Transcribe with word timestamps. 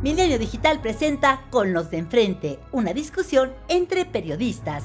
Milenio 0.00 0.38
Digital 0.38 0.80
presenta 0.80 1.42
Con 1.50 1.72
los 1.72 1.90
de 1.90 1.98
enfrente, 1.98 2.60
una 2.70 2.92
discusión 2.92 3.52
entre 3.66 4.04
periodistas. 4.04 4.84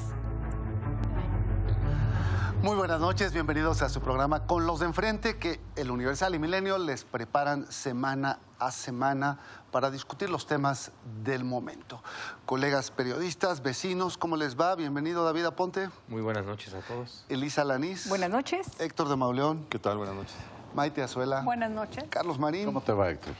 Muy 2.62 2.74
buenas 2.74 2.98
noches, 2.98 3.32
bienvenidos 3.32 3.80
a 3.82 3.88
su 3.90 4.00
programa 4.00 4.48
Con 4.48 4.66
los 4.66 4.80
de 4.80 4.86
enfrente 4.86 5.38
que 5.38 5.60
el 5.76 5.92
Universal 5.92 6.34
y 6.34 6.40
Milenio 6.40 6.78
les 6.78 7.04
preparan 7.04 7.70
semana 7.70 8.40
a 8.58 8.72
semana 8.72 9.38
para 9.70 9.92
discutir 9.92 10.30
los 10.30 10.48
temas 10.48 10.90
del 11.22 11.44
momento. 11.44 12.02
Colegas 12.44 12.90
periodistas, 12.90 13.62
vecinos, 13.62 14.18
¿cómo 14.18 14.36
les 14.36 14.58
va? 14.58 14.74
Bienvenido 14.74 15.24
David 15.24 15.44
Aponte. 15.44 15.90
Muy 16.08 16.22
buenas 16.22 16.44
noches 16.44 16.74
a 16.74 16.80
todos. 16.80 17.24
Elisa 17.28 17.62
Lanís. 17.62 18.08
Buenas 18.08 18.30
noches. 18.30 18.66
Héctor 18.80 19.08
de 19.08 19.14
Mauleón. 19.14 19.64
¿Qué 19.66 19.78
tal? 19.78 19.96
Buenas 19.96 20.16
noches. 20.16 20.34
Maite 20.74 21.04
Azuela. 21.04 21.42
Buenas 21.42 21.70
noches. 21.70 22.02
Carlos 22.10 22.40
Marín. 22.40 22.64
¿Cómo 22.64 22.80
te 22.80 22.92
va, 22.92 23.10
Héctor? 23.10 23.34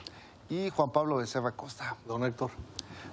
Y 0.54 0.70
Juan 0.70 0.90
Pablo 0.90 1.16
Becerra 1.16 1.50
Costa. 1.50 1.96
Don 2.06 2.22
Héctor. 2.24 2.50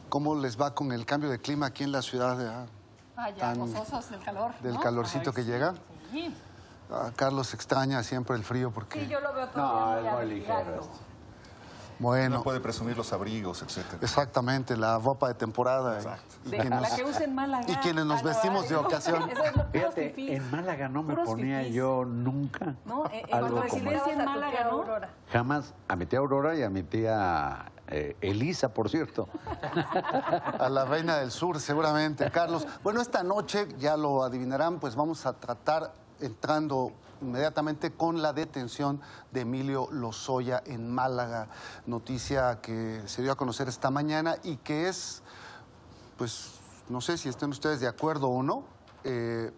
¿Cómo 0.09 0.36
les 0.36 0.62
va 0.62 0.76
con 0.76 0.91
el 0.91 1.05
cambio 1.08 1.27
de 1.30 1.40
clima 1.40 1.66
aquí 1.68 1.84
en 1.84 1.91
la 1.91 2.04
ciudad? 2.04 2.38
de- 2.38 2.70
Ah, 3.18 3.30
ya, 3.32 3.36
Tan- 3.40 3.59
gozosos 3.59 4.09
del 4.12 4.20
calor. 4.23 4.52
del 4.62 4.73
¿no? 4.76 4.80
calorcito 4.80 5.32
Ay, 5.32 5.36
que 5.36 5.44
llega. 5.46 5.73
Sí. 6.12 6.35
Ah, 6.91 7.09
Carlos 7.16 7.54
extraña 7.55 8.04
siempre 8.04 8.35
el 8.35 8.44
frío 8.44 8.70
porque, 8.72 9.02
Sí, 9.02 9.08
yo 9.08 9.20
lo 9.22 9.34
veo 9.34 9.48
todo 9.48 9.63
No, 9.63 10.02
muy 10.02 10.08
es 10.08 10.13
muy 10.13 10.26
ligero. 10.35 10.88
Bueno, 12.02 12.38
No 12.38 12.44
puede 12.44 12.60
presumir 12.60 12.98
los 12.98 13.14
abrigos, 13.14 13.62
etcétera. 13.62 14.00
exactamente, 14.02 14.76
la 14.76 14.98
ropa 14.98 15.28
de 15.28 15.36
temporada. 15.36 15.98
Exacto. 15.98 16.36
Y, 16.46 16.50
la 16.52 16.96
que 16.96 17.04
usen 17.04 17.36
Málaga. 17.36 17.72
y 17.72 17.76
quienes 17.77 18.05
nos 18.05 18.24
no, 18.24 18.30
vestimos 18.30 18.68
de 18.68 18.76
ocasión. 18.76 19.30
Eso 19.30 19.44
es 19.44 19.55
lo 19.55 19.66
Fíjate, 19.72 20.36
en 20.36 20.52
Málaga 20.52 20.90
no 20.90 21.04
me 21.04 21.16
ponía 21.16 21.60
fifís. 21.60 21.76
yo 21.76 22.04
nunca 22.05 22.76
No, 22.86 23.05
eh, 23.05 23.24
eh, 23.27 23.30
algo 23.32 23.58
cuando 23.58 23.68
como 23.70 23.84
residencia 23.91 24.14
eso. 24.14 24.20
en 24.20 24.26
Málaga, 24.26 24.64
¿no? 24.72 24.86
Jamás 25.32 25.74
a 25.88 25.96
mi 25.96 26.05
tía 26.08 26.20
Aurora 26.20 26.55
y 26.55 26.64
a 26.64 26.70
mi 26.72 26.82
tía 26.84 27.72
eh, 27.88 28.16
Elisa, 28.22 28.74
por 28.74 28.90
cierto. 28.90 29.27
a 30.60 30.70
la 30.70 30.86
reina 30.86 31.18
del 31.18 31.30
sur, 31.30 31.60
seguramente, 31.60 32.32
Carlos. 32.32 32.65
Bueno, 32.84 33.02
esta 33.02 33.21
noche, 33.21 33.68
ya 33.77 33.96
lo 33.96 34.24
adivinarán, 34.24 34.80
pues 34.80 34.96
vamos 34.96 35.26
a 35.26 35.34
tratar 35.34 35.93
entrando 36.20 36.93
inmediatamente 37.22 37.91
con 37.91 38.22
la 38.22 38.34
detención 38.34 39.00
de 39.32 39.41
Emilio 39.41 39.88
Lozoya 39.91 40.62
en 40.66 40.91
Málaga, 40.91 41.48
noticia 41.86 42.60
que 42.62 43.02
se 43.05 43.22
dio 43.22 43.32
a 43.32 43.36
conocer 43.36 43.68
esta 43.68 43.91
mañana 43.91 44.36
y 44.44 44.58
que 44.58 44.90
es, 44.90 45.22
pues, 46.18 46.54
no 46.90 46.99
sé 47.02 47.18
si 47.18 47.30
estén 47.30 47.49
ustedes 47.52 47.80
de 47.80 47.88
acuerdo 47.88 48.27
o 48.27 48.44
no, 48.44 48.64
eh, 49.04 49.52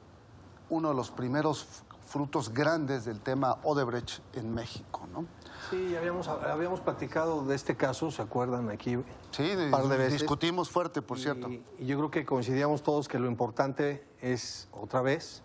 uno 0.69 0.89
de 0.89 0.95
los 0.95 1.11
primeros 1.11 1.67
frutos 2.08 2.53
grandes 2.53 3.06
del 3.06 3.19
tema 3.22 3.58
Odebrecht 3.64 4.19
en 4.36 4.53
México, 4.53 5.08
¿no? 5.11 5.25
Sí, 5.72 5.95
habíamos, 5.95 6.28
habíamos 6.28 6.80
platicado 6.81 7.44
de 7.45 7.56
este 7.56 7.75
caso, 7.75 8.11
¿se 8.11 8.22
acuerdan 8.22 8.69
aquí? 8.69 8.97
Sí, 9.31 9.52
Un 9.56 9.72
par 9.72 9.88
de 9.88 9.97
veces. 9.97 10.19
discutimos 10.22 10.69
fuerte, 10.69 11.02
por 11.02 11.17
Y- 11.17 11.22
cierto. 11.22 11.50
Y 11.50 11.64
yo 11.86 11.97
creo 11.97 12.11
que 12.11 12.25
coincidíamos 12.25 12.84
todos 12.84 13.08
que 13.08 13.17
lo 13.17 13.28
importante 13.28 14.06
es, 14.22 14.67
otra 14.72 15.02
vez, 15.02 15.41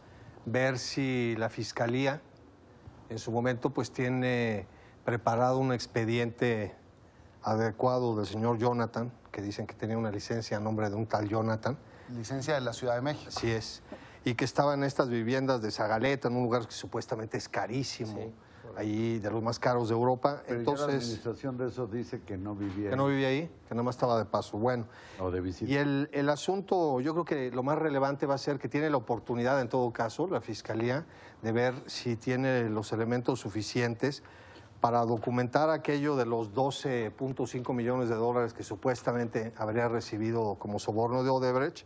ver 0.51 0.79
si 0.79 1.35
la 1.39 1.49
Fiscalía 1.49 2.21
en 3.09 3.19
su 3.19 3.31
momento 3.31 3.71
pues 3.71 3.91
tiene 3.91 4.67
preparado 5.05 5.59
un 5.59 5.73
expediente 5.73 6.75
adecuado 7.43 8.17
del 8.17 8.27
señor 8.27 8.59
Jonathan, 8.59 9.13
que 9.33 9.41
dicen 9.41 9.67
que 9.67 9.75
tenía 9.75 9.97
una 9.97 10.11
licencia 10.11 10.57
a 10.57 10.61
nombre 10.61 10.91
de 10.91 10.97
un 10.97 11.07
tal 11.07 11.29
Jonathan. 11.29 11.79
Licencia 12.11 12.55
de 12.55 12.61
la 12.61 12.73
Ciudad 12.73 12.95
de 12.95 13.03
México. 13.03 13.29
Así 13.29 13.51
es. 13.51 13.83
Y 14.25 14.35
que 14.35 14.45
estaba 14.45 14.75
en 14.75 14.85
estas 14.85 15.09
viviendas 15.09 15.63
de 15.63 15.71
Zagaleta, 15.71 16.29
en 16.29 16.37
un 16.37 16.43
lugar 16.43 16.67
que 16.67 16.75
supuestamente 16.75 17.39
es 17.39 17.49
carísimo, 17.49 18.33
ahí 18.79 19.19
de 19.19 19.31
los 19.31 19.43
más 19.43 19.59
caros 19.59 19.89
de 19.89 19.95
Europa. 19.95 20.43
Pero 20.47 20.49
ya 20.49 20.55
la 20.55 20.59
Entonces, 20.61 21.03
administración 21.03 21.57
de 21.59 21.67
eso 21.67 21.87
dice 21.87 22.21
que 22.21 22.39
no 22.39 22.55
vivía 22.55 22.91
que 22.91 22.97
no 22.97 23.09
vivía 23.09 23.29
ahí, 23.29 23.51
que 23.69 23.75
nada 23.75 23.83
más 23.83 23.97
estaba 23.97 24.17
de 24.17 24.25
paso. 24.25 24.57
Bueno, 24.57 24.87
o 25.21 25.31
de 25.31 25.41
visita. 25.41 25.71
y 25.71 25.77
el, 25.77 26.09
el 26.13 26.29
asunto, 26.29 27.01
yo 27.01 27.13
creo 27.13 27.25
que 27.25 27.51
lo 27.51 27.63
más 27.65 27.77
relevante 27.79 28.25
va 28.27 28.35
a 28.35 28.39
ser 28.39 28.59
que 28.59 28.69
tiene 28.69 28.89
la 28.89 28.97
oportunidad, 28.97 29.61
en 29.61 29.69
todo 29.69 29.93
caso, 29.93 30.29
la 30.29 30.41
Fiscalía, 30.41 31.05
de 31.43 31.53
ver 31.53 31.75
si 31.87 32.17
tiene 32.17 32.69
los 32.71 32.93
elementos 32.93 33.41
suficientes 33.41 34.23
para 34.81 35.01
documentar 35.01 35.71
aquello 35.71 36.15
de 36.15 36.25
los 36.25 36.55
12.5 36.55 37.75
millones 37.75 38.09
de 38.09 38.15
dólares 38.15 38.55
que 38.55 38.63
supuestamente 38.63 39.53
habría 39.57 39.89
recibido 39.89 40.55
como 40.55 40.79
soborno 40.79 41.25
de 41.25 41.31
Odebrecht, 41.31 41.85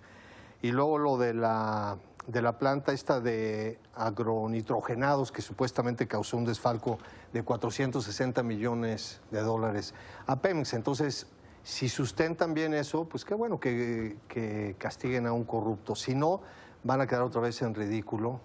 y 0.60 0.72
luego 0.72 0.98
lo 0.98 1.16
de 1.16 1.32
la, 1.32 1.96
de 2.26 2.42
la 2.42 2.58
planta 2.58 2.92
esta 2.92 3.20
de 3.20 3.78
agronitrogenados 3.94 5.32
que 5.32 5.42
supuestamente 5.42 6.06
causó 6.06 6.36
un 6.36 6.44
desfalco 6.44 6.98
de 7.32 7.42
460 7.42 8.42
millones 8.42 9.20
de 9.30 9.40
dólares 9.40 9.94
a 10.26 10.36
Pemex. 10.36 10.74
Entonces, 10.74 11.26
si 11.64 11.88
sustentan 11.88 12.54
bien 12.54 12.74
eso, 12.74 13.04
pues 13.04 13.24
qué 13.24 13.34
bueno 13.34 13.58
que, 13.58 14.16
que 14.28 14.76
castiguen 14.78 15.26
a 15.26 15.32
un 15.32 15.44
corrupto. 15.44 15.94
Si 15.94 16.14
no, 16.14 16.40
van 16.84 17.00
a 17.00 17.06
quedar 17.06 17.22
otra 17.22 17.40
vez 17.40 17.60
en 17.62 17.74
ridículo. 17.74 18.40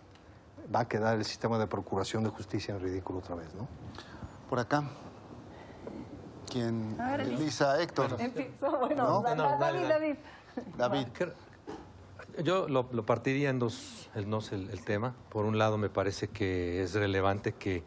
Va 0.73 0.81
a 0.81 0.87
quedar 0.87 1.15
el 1.15 1.23
sistema 1.23 1.57
de 1.57 1.67
procuración 1.67 2.23
de 2.23 2.29
justicia 2.29 2.75
en 2.75 2.81
ridículo 2.81 3.19
otra 3.19 3.35
vez, 3.35 3.53
¿no? 3.55 3.67
Por 4.49 4.59
acá. 4.59 4.83
¿Quién? 6.49 6.95
A 6.99 7.11
ver, 7.11 7.21
Elisa. 7.21 7.75
Elisa, 7.75 7.81
Héctor. 7.81 8.17
Bueno, 8.79 9.03
¿No? 9.07 9.21
dale, 9.21 9.87
David, 9.87 9.87
dale. 9.87 10.17
David. 10.77 11.07
Yo 12.43 12.67
lo, 12.67 12.85
partiría 13.05 13.49
en 13.49 13.57
dos, 13.57 14.09
el, 14.13 14.25
el, 14.25 14.69
el 14.69 14.85
tema. 14.85 15.15
Por 15.29 15.45
un 15.45 15.57
lado, 15.57 15.77
me 15.77 15.89
parece 15.89 16.27
que 16.27 16.83
es 16.83 16.93
relevante 16.93 17.53
que, 17.53 17.83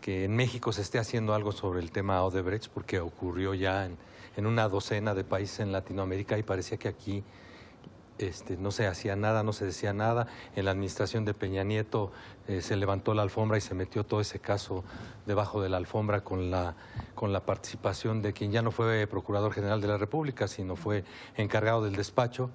que 0.00 0.24
en 0.24 0.36
México 0.36 0.72
se 0.72 0.82
esté 0.82 0.98
haciendo 1.00 1.34
algo 1.34 1.50
sobre 1.50 1.80
el 1.80 1.90
tema 1.90 2.22
Odebrecht, 2.22 2.70
porque 2.70 3.00
ocurrió 3.00 3.54
ya 3.54 3.86
en, 3.86 3.96
en 4.36 4.46
una 4.46 4.68
docena 4.68 5.12
de 5.14 5.24
países 5.24 5.60
en 5.60 5.72
Latinoamérica 5.72 6.38
y 6.38 6.44
parecía 6.44 6.78
que 6.78 6.86
aquí 6.86 7.24
este, 8.18 8.56
no 8.56 8.70
se 8.70 8.86
hacía 8.86 9.16
nada, 9.16 9.42
no 9.42 9.52
se 9.52 9.64
decía 9.64 9.92
nada. 9.92 10.28
En 10.54 10.64
la 10.64 10.70
administración 10.70 11.24
de 11.24 11.34
Peña 11.34 11.64
Nieto 11.64 12.12
eh, 12.46 12.62
se 12.62 12.76
levantó 12.76 13.12
la 13.12 13.22
alfombra 13.22 13.58
y 13.58 13.60
se 13.60 13.74
metió 13.74 14.04
todo 14.04 14.20
ese 14.20 14.38
caso 14.38 14.84
debajo 15.26 15.60
de 15.60 15.68
la 15.68 15.78
alfombra 15.78 16.22
con 16.22 16.52
la, 16.52 16.76
con 17.16 17.32
la 17.32 17.40
participación 17.40 18.22
de 18.22 18.32
quien 18.32 18.52
ya 18.52 18.62
no 18.62 18.70
fue 18.70 19.08
Procurador 19.08 19.52
General 19.52 19.80
de 19.80 19.88
la 19.88 19.98
República, 19.98 20.46
sino 20.46 20.76
fue 20.76 21.02
encargado 21.36 21.82
del 21.84 21.96
despacho, 21.96 22.50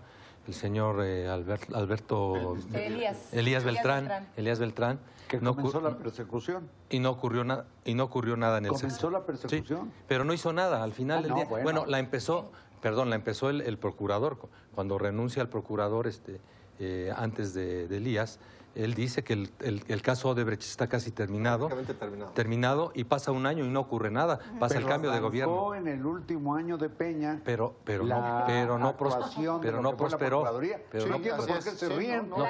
el 0.48 0.54
señor 0.54 1.04
eh, 1.04 1.28
Albert- 1.30 1.74
Alberto 1.74 2.58
Elías. 2.74 3.34
Elías 3.34 3.64
Beltrán. 3.64 4.00
Beltrán. 4.06 4.28
Elías 4.36 4.60
Beltrán. 4.60 5.00
que 5.28 5.40
No 5.40 5.56
comenzó 5.56 5.82
la 5.82 5.98
persecución. 5.98 6.70
y 6.90 7.00
no 7.00 7.10
ocurrió 7.12 7.44
nada 7.44 7.66
y 7.86 7.94
no 7.94 8.04
ocurrió 8.04 8.36
nada 8.38 8.58
en 8.58 8.66
el 8.66 8.72
¿Comenzó 8.72 9.10
la 9.10 9.26
persecución? 9.26 9.86
Sí, 9.86 9.92
pero 10.08 10.26
no 10.26 10.34
hizo 10.34 10.52
nada 10.54 10.84
al 10.84 10.94
final 10.94 11.20
Ah, 11.20 11.22
del 11.22 11.30
no, 11.32 11.36
día. 11.38 11.46
bueno. 11.46 11.64
Bueno. 11.64 11.86
la 11.88 12.00
empezó, 12.00 12.52
perdón, 12.82 13.10
la 13.10 13.16
empezó 13.16 13.50
el, 13.50 13.62
el 13.62 13.78
procurador 13.78 14.38
cu- 14.38 14.50
cuando 14.76 14.98
renuncia 14.98 15.42
al 15.42 15.50
procurador 15.50 16.08
este 16.08 16.40
eh, 16.80 17.12
antes 17.16 17.54
de, 17.54 17.88
de 17.88 17.98
Elías. 17.98 18.40
Él 18.76 18.96
dice 18.96 19.24
que 19.24 19.34
el, 19.34 19.52
el- 19.60 19.84
el 19.88 20.02
caso 20.02 20.30
Odebrecht 20.30 20.64
está 20.64 20.88
casi 20.88 21.12
terminado, 21.12 21.68
terminado. 22.00 22.32
terminado 22.34 22.92
y 22.96 23.04
pasa 23.04 23.32
un 23.32 23.46
año 23.46 23.64
y 23.64 23.70
no 23.70 23.80
ocurre 23.82 24.10
nada. 24.10 24.40
Pasa 24.60 24.80
el 24.80 24.86
cambio 24.86 25.12
de 25.12 25.20
gobierno. 25.20 25.76
en 25.76 25.88
el 25.88 26.04
último 26.06 26.56
año 26.56 26.78
de 26.78 26.90
Peña. 26.90 27.42
Pero, 27.46 27.76
pero 27.84 28.04
la 28.04 28.40
no, 28.40 28.44
pero 28.48 28.80
no, 28.80 28.98
pros- 28.98 29.14
actuación 29.14 29.62
de 29.62 29.68
pero 29.68 29.82
no 29.82 29.96
prosperó. 29.96 30.44
Pero 30.92 31.04
Sí, 31.04 31.10
no, 31.10 31.18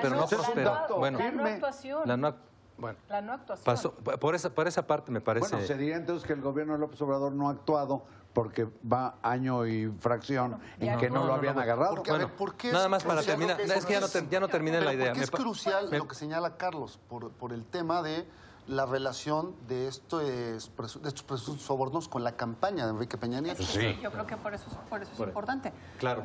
pero 0.01 0.16
no 0.16 0.28
prosperó. 0.28 0.73
Bueno. 0.97 1.17
La 1.19 1.25
no 1.25 1.31
firme. 1.31 1.50
actuación. 1.51 2.01
la 2.06 2.17
no- 2.17 2.35
bueno, 2.78 2.97
La 3.09 3.22
no 3.22 3.33
actuación. 3.33 3.66
pasó, 3.66 3.94
por 3.94 4.33
esa, 4.33 4.50
por 4.50 4.67
esa 4.67 4.88
parte 4.88 5.12
me 5.12 5.22
parece. 5.22 5.47
Bueno, 5.50 5.67
se 5.67 5.78
diría 5.78 5.95
entonces 5.97 6.25
que 6.25 6.33
el 6.33 6.41
gobierno 6.41 6.73
de 6.73 6.79
López 6.79 7.00
Obrador 7.01 7.31
no 7.33 7.50
ha 7.50 7.51
actuado 7.51 8.03
porque 8.33 8.67
va 8.91 9.16
año 9.21 9.66
y 9.67 9.88
fracción 9.99 10.59
en 10.79 10.88
ya 10.88 10.97
que 10.97 11.09
no, 11.09 11.21
no, 11.21 11.27
lo 11.27 11.33
habían 11.35 11.55
no, 11.55 11.61
agarrado. 11.61 11.95
Porque, 11.95 12.11
a 12.11 12.17
ver, 12.17 12.27
¿por 12.35 12.55
qué 12.55 12.71
nada 12.71 12.89
más 12.89 13.03
para 13.03 13.21
terminar. 13.21 13.59
es 13.61 13.85
que 13.85 13.94
ya 13.94 13.99
no, 13.99 14.07
ya 14.29 14.39
no 14.39 14.47
terminé 14.47 14.81
la 14.81 14.94
idea. 14.94 15.05
¿Por 15.07 15.13
qué 15.13 15.19
Me 15.19 15.23
es 15.25 15.31
crucial 15.31 15.89
me- 15.91 15.99
lo 15.99 16.07
que 16.07 16.16
señala 16.16 16.57
Carlos? 16.57 16.99
Por, 17.09 17.29
por 17.31 17.53
el 17.53 17.63
tema 17.66 18.01
de 18.01 18.27
la 18.67 18.85
relación 18.85 19.55
de, 19.67 19.88
esto 19.88 20.21
es 20.21 20.71
presu- 20.75 21.01
de 21.01 21.09
estos 21.09 21.23
presuntos 21.23 21.63
sobornos 21.63 22.07
con 22.07 22.23
la 22.23 22.31
campaña 22.38 22.85
de 22.85 22.91
Enrique 22.91 23.18
Peña 23.18 23.41
Nieto. 23.41 23.62
Sí. 23.63 24.00
Yo 24.01 24.09
creo 24.12 24.25
que 24.25 24.38
por 24.38 24.53
eso, 24.53 24.65
por 24.89 25.01
eso 25.01 25.12
es 25.12 25.18
Por- 25.18 25.27
importante. 25.27 25.71
Claro. 26.00 26.24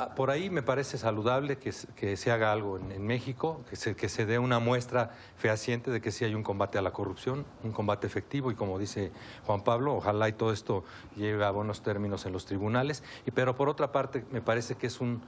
Ah, 0.00 0.14
Por 0.14 0.30
ahí 0.30 0.48
me 0.48 0.62
parece 0.62 0.96
saludable 0.96 1.58
que, 1.58 1.72
se- 1.72 1.88
que 1.88 2.16
se 2.16 2.30
haga 2.30 2.52
algo 2.52 2.78
en, 2.78 2.92
en 2.92 3.04
México, 3.06 3.62
que 3.68 3.74
se, 3.74 3.96
que 3.96 4.08
se 4.08 4.26
dé 4.26 4.38
una 4.38 4.60
muestra 4.60 5.10
fehaciente 5.36 5.90
de 5.90 6.00
que 6.00 6.12
sí 6.12 6.24
hay 6.24 6.34
un 6.36 6.44
combate 6.44 6.78
a 6.78 6.82
la 6.82 6.92
corrupción, 6.92 7.44
un 7.64 7.72
combate 7.72 8.06
efectivo 8.06 8.50
y 8.52 8.54
como 8.54 8.78
dice 8.78 9.10
Juan 9.46 9.62
Pablo, 9.64 9.96
ojalá 9.96 10.28
y 10.28 10.32
todo 10.32 10.52
esto 10.52 10.84
llegue 11.16 11.44
a 11.44 11.50
buenos 11.50 11.82
términos 11.82 12.26
en 12.26 12.32
los 12.32 12.46
tribunales. 12.46 13.02
Y, 13.26 13.32
pero 13.32 13.56
por 13.56 13.68
otra 13.68 13.90
parte, 13.90 14.24
me 14.30 14.40
parece 14.40 14.76
que 14.76 14.86
es 14.86 15.00
un, 15.00 15.20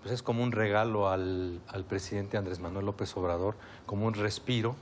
pues 0.00 0.14
es 0.14 0.22
como 0.22 0.42
un 0.42 0.52
regalo 0.52 1.10
al, 1.10 1.60
al 1.68 1.84
presidente 1.84 2.38
Andrés 2.38 2.58
Manuel 2.58 2.86
López 2.86 3.14
Obrador, 3.18 3.54
como 3.84 4.06
un 4.06 4.14
respiro 4.14 4.76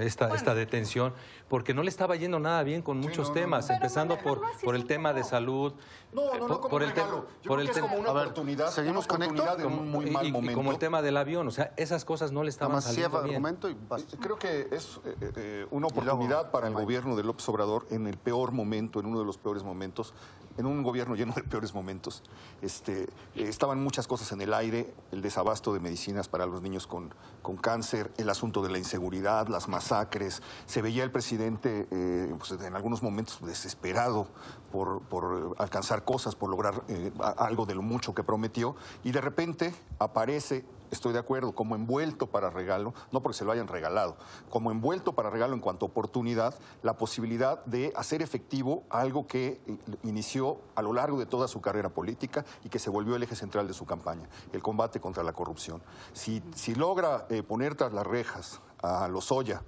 esta, 0.00 0.32
esta 0.34 0.54
detención, 0.54 1.12
porque 1.48 1.72
no 1.74 1.82
le 1.82 1.90
estaba 1.90 2.16
yendo 2.16 2.40
nada 2.40 2.62
bien 2.64 2.82
con 2.82 2.98
muchos 2.98 3.28
no, 3.28 3.34
no, 3.34 3.40
temas, 3.40 3.68
no. 3.68 3.74
empezando 3.76 4.16
Pero 4.16 4.40
por, 4.40 4.60
por 4.64 4.74
el 4.74 4.84
tema 4.86 5.12
de 5.12 5.22
salud. 5.24 5.74
No, 6.12 6.22
eh, 6.34 6.38
no, 6.38 6.48
no, 6.48 6.48
por- 6.48 6.56
como 6.56 6.68
por 6.70 6.82
un 6.82 6.88
el 6.88 6.94
te- 6.94 7.00
regalo. 7.02 7.26
Yo 7.42 7.48
por 7.48 7.60
el 7.60 7.70
tema- 7.70 7.88
como 7.88 8.00
una 8.00 8.12
ver, 8.12 8.22
oportunidad, 8.24 8.70
seguimos 8.70 9.06
con 9.06 9.22
Héctor. 9.22 9.38
oportunidad 9.40 9.60
en 9.60 9.70
como- 9.70 9.82
un 9.82 9.90
muy 9.90 10.06
y- 10.06 10.10
mal 10.10 10.24
y- 10.24 10.28
y 10.28 10.32
momento. 10.32 10.54
como 10.56 10.72
el 10.72 10.78
tema 10.78 11.02
del 11.02 11.16
avión, 11.16 11.46
o 11.46 11.50
sea, 11.52 11.72
esas 11.76 12.04
cosas 12.04 12.32
no 12.32 12.42
le 12.42 12.50
estaban 12.50 12.82
saliendo 12.82 13.18
el 13.18 13.24
bien. 13.24 13.36
argumento 13.36 13.68
y 13.70 13.76
basta. 13.88 14.16
Creo 14.18 14.38
que 14.38 14.68
es 14.72 14.98
eh, 15.04 15.14
eh, 15.36 15.66
una 15.70 15.86
luego, 15.88 16.00
oportunidad 16.00 16.50
para 16.50 16.66
el 16.68 16.74
gobierno 16.74 17.14
de 17.16 17.22
López 17.22 17.48
Obrador 17.48 17.86
en 17.90 18.06
el 18.08 18.16
peor 18.16 18.50
momento, 18.52 18.98
en 18.98 19.06
uno 19.06 19.18
de 19.20 19.24
los 19.24 19.38
peores 19.38 19.62
momentos, 19.62 20.14
en 20.58 20.64
un 20.64 20.82
gobierno 20.82 21.14
lleno 21.16 21.34
de 21.34 21.42
peores 21.42 21.74
momentos. 21.74 22.22
Este, 22.62 23.02
eh, 23.02 23.08
estaban 23.34 23.82
muchas 23.82 24.06
cosas 24.06 24.32
en 24.32 24.40
el 24.40 24.54
aire, 24.54 24.92
el 25.12 25.20
desabasto 25.20 25.74
de 25.74 25.80
medicinas 25.80 26.28
para 26.28 26.46
los 26.46 26.62
niños 26.62 26.86
con, 26.86 27.12
con 27.42 27.56
cáncer, 27.58 28.10
el 28.16 28.30
asunto 28.30 28.62
de 28.62 28.70
la 28.70 28.78
inseguridad, 28.78 29.48
las 29.48 29.68
masacres. 29.68 30.40
Se 30.64 30.80
veía 30.80 31.04
el 31.04 31.10
presidente 31.10 31.35
eh, 31.40 32.34
pues, 32.38 32.52
en 32.52 32.74
algunos 32.74 33.02
momentos 33.02 33.38
desesperado 33.44 34.28
por, 34.72 35.54
alcanzar 35.58 36.04
cosas, 36.04 36.34
por 36.34 36.50
lograr 36.50 36.82
eh, 36.88 37.10
algo 37.38 37.66
de 37.66 37.74
lo 37.74 37.82
mucho 37.82 38.14
que 38.14 38.22
prometió, 38.22 38.76
y 39.04 39.12
de 39.12 39.20
repente 39.20 39.74
aparece 39.98 40.64
estoy 40.90 41.12
de 41.12 41.18
acuerdo, 41.18 41.52
como 41.52 41.74
envuelto 41.74 42.28
para 42.28 42.48
regalo, 42.48 42.94
no 43.10 43.20
porque 43.20 43.38
se 43.38 43.44
lo 43.44 43.50
hayan 43.50 43.66
regalado, 43.66 44.16
como 44.50 44.70
envuelto 44.70 45.14
para 45.14 45.30
regalo 45.30 45.54
en 45.54 45.60
cuanto 45.60 45.84
a 45.84 45.88
oportunidad, 45.88 46.54
la 46.82 46.96
posibilidad 46.96 47.64
de 47.64 47.92
hacer 47.96 48.22
efectivo 48.22 48.84
algo 48.88 49.26
que 49.26 49.60
eh, 49.66 49.78
inició 50.04 50.58
a 50.76 50.82
lo 50.82 50.92
largo 50.92 51.18
de 51.18 51.26
toda 51.26 51.48
su 51.48 51.60
carrera 51.60 51.88
política 51.88 52.44
y 52.62 52.68
que 52.68 52.78
se 52.78 52.90
volvió 52.90 53.16
el 53.16 53.22
eje 53.22 53.34
central 53.34 53.66
de 53.66 53.74
su 53.74 53.84
campaña, 53.84 54.28
el 54.52 54.62
combate 54.62 55.00
contra 55.00 55.24
la 55.24 55.32
corrupción. 55.32 55.82
Si, 56.12 56.42
si 56.54 56.74
logra 56.74 57.26
poner 57.48 57.74
tras 57.74 57.92
las 57.92 58.06
rejas 58.06 58.60
a 58.82 59.08
Lozoya, 59.08 59.62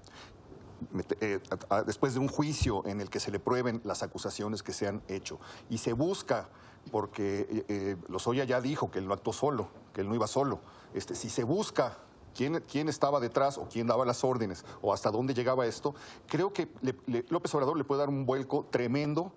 eh, 1.21 1.41
después 1.87 2.15
de 2.15 2.21
un 2.21 2.29
juicio 2.29 2.87
en 2.87 3.01
el 3.01 3.11
que 3.11 3.21
se 3.21 3.31
le 3.31 3.39
prueben 3.41 3.81
las 3.85 4.03
acusaciones 4.03 4.63
que 4.63 4.73
se 4.73 4.87
han 4.89 5.03
hecho. 5.09 5.39
Y 5.71 5.79
se 5.79 5.93
busca, 5.93 6.49
porque 6.91 7.41
eh, 7.51 7.65
eh, 7.69 7.97
Lozoya 8.09 8.45
ya 8.45 8.61
dijo 8.61 8.91
que 8.91 8.99
él 8.99 9.07
no 9.07 9.15
actuó 9.15 9.33
solo, 9.33 9.69
que 9.93 10.01
él 10.03 10.09
no 10.09 10.15
iba 10.15 10.27
solo, 10.27 10.61
este, 10.95 11.15
si 11.15 11.29
se 11.31 11.45
busca 11.45 11.99
quién, 12.35 12.63
quién 12.71 12.89
estaba 12.89 13.21
detrás 13.21 13.59
o 13.59 13.69
quién 13.69 13.87
daba 13.87 14.05
las 14.05 14.23
órdenes 14.25 14.65
o 14.81 14.93
hasta 14.93 15.11
dónde 15.11 15.35
llegaba 15.35 15.67
esto, 15.67 15.95
creo 16.27 16.53
que 16.53 16.69
le- 16.81 17.25
López 17.29 17.55
Obrador 17.55 17.77
le 17.77 17.85
puede 17.85 18.01
dar 18.01 18.09
un 18.09 18.25
vuelco 18.25 18.67
tremendo 18.71 19.33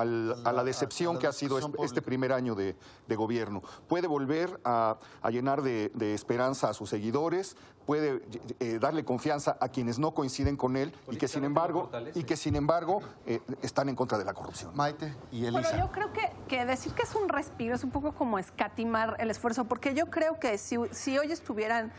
al- 0.00 0.34
a 0.46 0.52
la 0.52 0.64
decepción 0.64 1.10
a 1.10 1.14
la 1.14 1.20
que 1.20 1.26
ha 1.26 1.32
sido 1.32 1.58
este, 1.58 1.82
este 1.82 2.02
primer 2.02 2.32
año 2.32 2.54
de, 2.54 2.76
de 3.06 3.16
gobierno. 3.16 3.62
Puede 3.88 4.06
volver 4.06 4.60
a, 4.64 4.96
a 5.22 5.30
llenar 5.30 5.62
de, 5.62 5.90
de 5.94 6.14
esperanza 6.14 6.68
a 6.70 6.74
sus 6.74 6.88
seguidores, 6.90 7.56
puede 7.86 8.20
eh, 8.60 8.78
darle 8.78 9.04
confianza 9.04 9.56
a 9.60 9.68
quienes 9.68 9.98
no 9.98 10.12
coinciden 10.12 10.56
con 10.58 10.76
él 10.76 10.92
y 11.10 11.16
que 11.16 11.26
sin 11.26 11.44
embargo, 11.44 11.90
y 12.14 12.24
que 12.24 12.36
sin 12.36 12.54
embargo 12.54 13.00
eh, 13.26 13.40
están 13.62 13.88
en 13.88 13.96
contra 13.96 14.18
de 14.18 14.24
la 14.26 14.34
corrupción. 14.34 14.72
Maite 14.76 15.14
y 15.32 15.42
Bueno, 15.42 15.58
Elisa. 15.60 15.78
yo 15.78 15.90
creo 15.90 16.12
que, 16.12 16.30
que 16.48 16.66
decir 16.66 16.92
que 16.92 17.02
es 17.04 17.14
un 17.14 17.28
respiro 17.30 17.74
es 17.74 17.84
un 17.84 17.90
poco 17.90 18.12
como 18.12 18.38
escatimar 18.38 19.16
el 19.18 19.30
esfuerzo, 19.30 19.64
porque 19.64 19.94
yo 19.94 20.06
creo 20.10 20.38
que 20.38 20.58
si, 20.58 20.76
si 20.90 21.16
hoy 21.18 21.32
estuvieran 21.32 21.90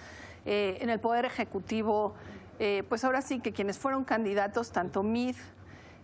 eh, 0.45 0.77
en 0.81 0.89
el 0.91 0.99
Poder 0.99 1.25
Ejecutivo, 1.25 2.13
eh, 2.59 2.83
pues 2.87 3.03
ahora 3.03 3.21
sí 3.23 3.39
que 3.39 3.51
quienes 3.51 3.79
fueron 3.79 4.03
candidatos, 4.03 4.71
tanto 4.71 5.01
Mid 5.01 5.35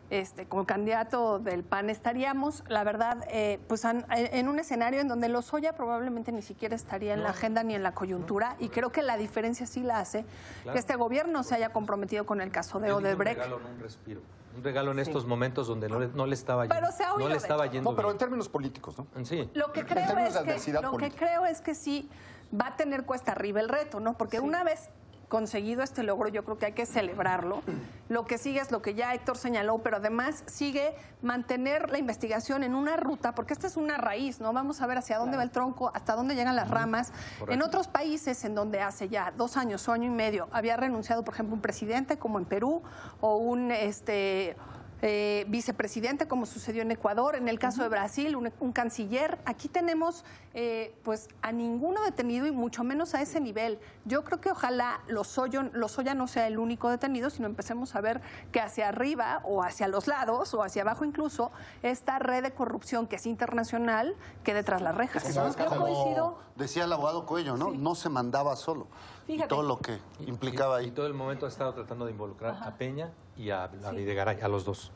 este, 0.10 0.46
como 0.48 0.66
candidato 0.66 1.40
del 1.40 1.64
PAN, 1.64 1.90
estaríamos, 1.90 2.64
la 2.68 2.84
verdad, 2.84 3.26
eh, 3.30 3.60
pues 3.68 3.86
an- 3.86 4.06
en 4.10 4.48
un 4.48 4.60
escenario 4.60 5.02
en 5.02 5.08
donde 5.08 5.30
Lozoya 5.30 5.74
probablemente 5.76 6.32
ni 6.32 6.42
siquiera 6.42 6.76
estaría 6.76 7.14
en 7.14 7.24
la 7.24 7.30
agenda 7.30 7.64
ni 7.64 7.74
en 7.76 7.84
la 7.84 7.94
coyuntura, 7.94 8.56
y 8.60 8.70
creo 8.70 8.92
que 8.92 9.02
la 9.02 9.18
diferencia 9.18 9.66
sí 9.66 9.82
la 9.82 10.00
hace 10.00 10.26
que 10.72 10.78
este 10.78 10.96
gobierno 10.96 11.44
se 11.44 11.56
haya 11.56 11.70
comprometido 11.74 12.26
con 12.26 12.42
el 12.42 12.52
caso 12.52 12.80
de 12.80 12.92
Odebrecht. 12.92 13.38
Un 13.38 13.44
regalo, 13.44 13.60
no 13.60 13.70
un 13.70 13.80
respiro. 13.80 14.22
Un 14.56 14.64
regalo 14.64 14.92
en 14.92 15.00
estos 15.00 15.26
momentos 15.26 15.68
donde 15.68 15.90
no 15.90 16.00
le, 16.00 16.08
no 16.08 16.26
le 16.26 16.34
estaba 16.34 16.64
Pero 16.64 16.76
yendo. 16.76 16.92
se 16.96 17.04
ha 17.04 17.10
no 17.18 17.28
le 17.28 17.36
estaba 17.36 17.66
yendo 17.66 17.90
No, 17.92 17.96
pero 17.96 18.10
en 18.12 18.18
términos 18.18 18.48
políticos, 18.48 18.96
¿no? 18.98 19.06
Sí. 19.26 19.50
Lo 19.54 19.74
que 19.74 19.82
En 19.82 19.86
creo 19.88 20.18
es 20.20 20.38
que 20.38 20.72
lo 20.82 20.98
que 20.98 21.12
creo 21.12 21.46
es 21.46 21.60
que 21.60 21.76
sí 21.76 22.10
va 22.58 22.68
a 22.68 22.76
tener 22.78 23.04
cuesta 23.04 23.34
arriba 23.34 23.60
el 23.60 23.68
reto, 23.68 24.00
¿no? 24.00 24.14
Porque 24.14 24.40
una 24.40 24.64
vez 24.64 24.90
conseguido 25.30 25.84
este 25.84 26.04
logro, 26.04 26.30
yo 26.30 26.44
creo 26.44 26.58
que 26.58 26.68
hay 26.68 26.74
que 26.74 26.86
celebrarlo. 26.86 27.62
Lo 28.10 28.26
que 28.26 28.38
sigue 28.38 28.60
es 28.60 28.72
lo 28.72 28.82
que 28.82 28.94
ya 28.94 29.14
Héctor 29.14 29.38
señaló, 29.38 29.80
pero 29.80 29.98
además 29.98 30.44
sigue 30.46 30.96
mantener 31.22 31.90
la 31.90 31.98
investigación 31.98 32.64
en 32.64 32.76
una 32.76 32.98
ruta, 32.98 33.34
porque 33.34 33.54
esta 33.54 33.68
es 33.68 33.78
una 33.78 33.98
raíz, 33.98 34.40
¿no? 34.40 34.54
Vamos 34.54 34.82
a 34.82 34.88
ver 34.88 35.00
hacia 35.00 35.18
dónde 35.18 35.38
va 35.38 35.44
el 35.44 35.52
tronco, 35.52 35.92
hasta 35.94 36.14
dónde 36.14 36.36
llegan 36.36 36.56
las 36.56 36.70
ramas. 36.70 37.12
En 37.48 37.62
otros 37.64 37.88
países 37.88 38.44
en 38.46 38.56
donde 38.56 38.82
hace 38.82 39.10
ya 39.10 39.34
dos 39.36 39.58
años 39.58 39.88
o 39.88 39.92
año 39.92 40.06
y 40.06 40.14
medio 40.14 40.48
había 40.52 40.78
renunciado, 40.78 41.24
por 41.24 41.34
ejemplo, 41.34 41.56
un 41.56 41.62
presidente, 41.62 42.18
como 42.18 42.38
en 42.38 42.46
Perú, 42.46 42.84
o 43.22 43.38
un 43.38 43.72
este 43.72 44.56
eh, 45.02 45.46
vicepresidente, 45.48 46.28
como 46.28 46.46
sucedió 46.46 46.82
en 46.82 46.92
Ecuador, 46.92 47.36
en 47.36 47.48
el 47.48 47.60
caso 47.60 47.84
de 47.84 47.90
Brasil, 47.90 48.36
un, 48.36 48.52
un 48.60 48.72
canciller. 48.72 49.38
Aquí 49.46 49.68
tenemos 49.68 50.24
eh, 50.54 50.96
pues 51.04 51.28
a 51.42 51.52
ninguno 51.52 52.04
detenido 52.04 52.46
y 52.48 52.52
mucho 52.52 52.84
menos 52.84 53.14
a 53.14 53.22
ese 53.22 53.40
nivel. 53.40 53.80
Yo 54.06 54.24
creo 54.24 54.40
que 54.40 54.52
ojalá 54.52 55.02
Lozoya, 55.08 55.70
Lozoya 55.74 56.14
no 56.14 56.28
sea 56.28 56.48
el 56.48 56.58
único 56.60 56.90
detenido, 56.90 57.30
sino 57.30 57.48
empecemos 57.48 57.96
a 57.96 58.02
ver 58.02 58.22
que 58.52 58.62
hacia 58.62 58.88
arriba 58.88 59.42
o 59.44 59.64
hacia 59.64 59.88
los 59.88 60.08
lados 60.08 60.54
o 60.54 60.64
hacia 60.64 60.84
abajo 60.84 61.04
incluso 61.06 61.52
esta 61.84 62.20
red 62.20 62.44
de 62.44 62.52
corrupción 62.52 63.08
que 63.08 63.18
es 63.18 63.26
internacional 63.26 64.16
quede 64.44 64.64
tras 64.64 64.82
las 64.82 64.96
rejas. 64.96 65.24
Es 65.24 65.30
que 65.34 65.40
¿no? 65.40 65.52
sabes 65.52 65.58
Yo 65.58 65.66
como 65.66 65.82
coincido. 65.82 66.40
decía 66.56 66.86
el 66.86 66.94
abogado 66.94 67.26
Cuello, 67.26 67.58
¿no? 67.58 67.72
No 67.72 67.96
se 67.96 68.10
mandaba 68.10 68.56
solo. 68.56 68.88
Y 69.28 69.40
todo 69.48 69.64
lo 69.64 69.80
que 69.80 69.98
implicaba 70.28 70.82
Y 70.82 70.86
ahí. 70.86 70.92
todo 70.92 71.08
el 71.08 71.14
momento 71.14 71.46
ha 71.46 71.50
estado 71.50 71.74
tratando 71.74 72.06
de 72.06 72.12
involucrar 72.12 72.58
a 72.62 72.76
Peña 72.78 73.12
y 73.36 73.50
a, 73.50 73.64
a 73.64 73.92
Videgaray, 73.92 74.42
a 74.42 74.48
los 74.48 74.66
dos. 74.66 74.92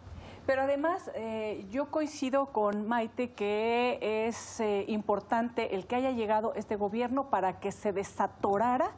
Pero 0.45 0.63
además, 0.63 1.11
eh, 1.13 1.65
yo 1.69 1.91
coincido 1.91 2.47
con 2.47 2.87
Maite 2.87 3.31
que 3.33 3.99
es 4.27 4.59
eh, 4.59 4.85
importante 4.87 5.75
el 5.75 5.85
que 5.85 5.95
haya 5.95 6.11
llegado 6.11 6.53
este 6.55 6.75
gobierno 6.75 7.29
para 7.29 7.59
que 7.59 7.71
se 7.71 7.93
desatorara 7.93 8.91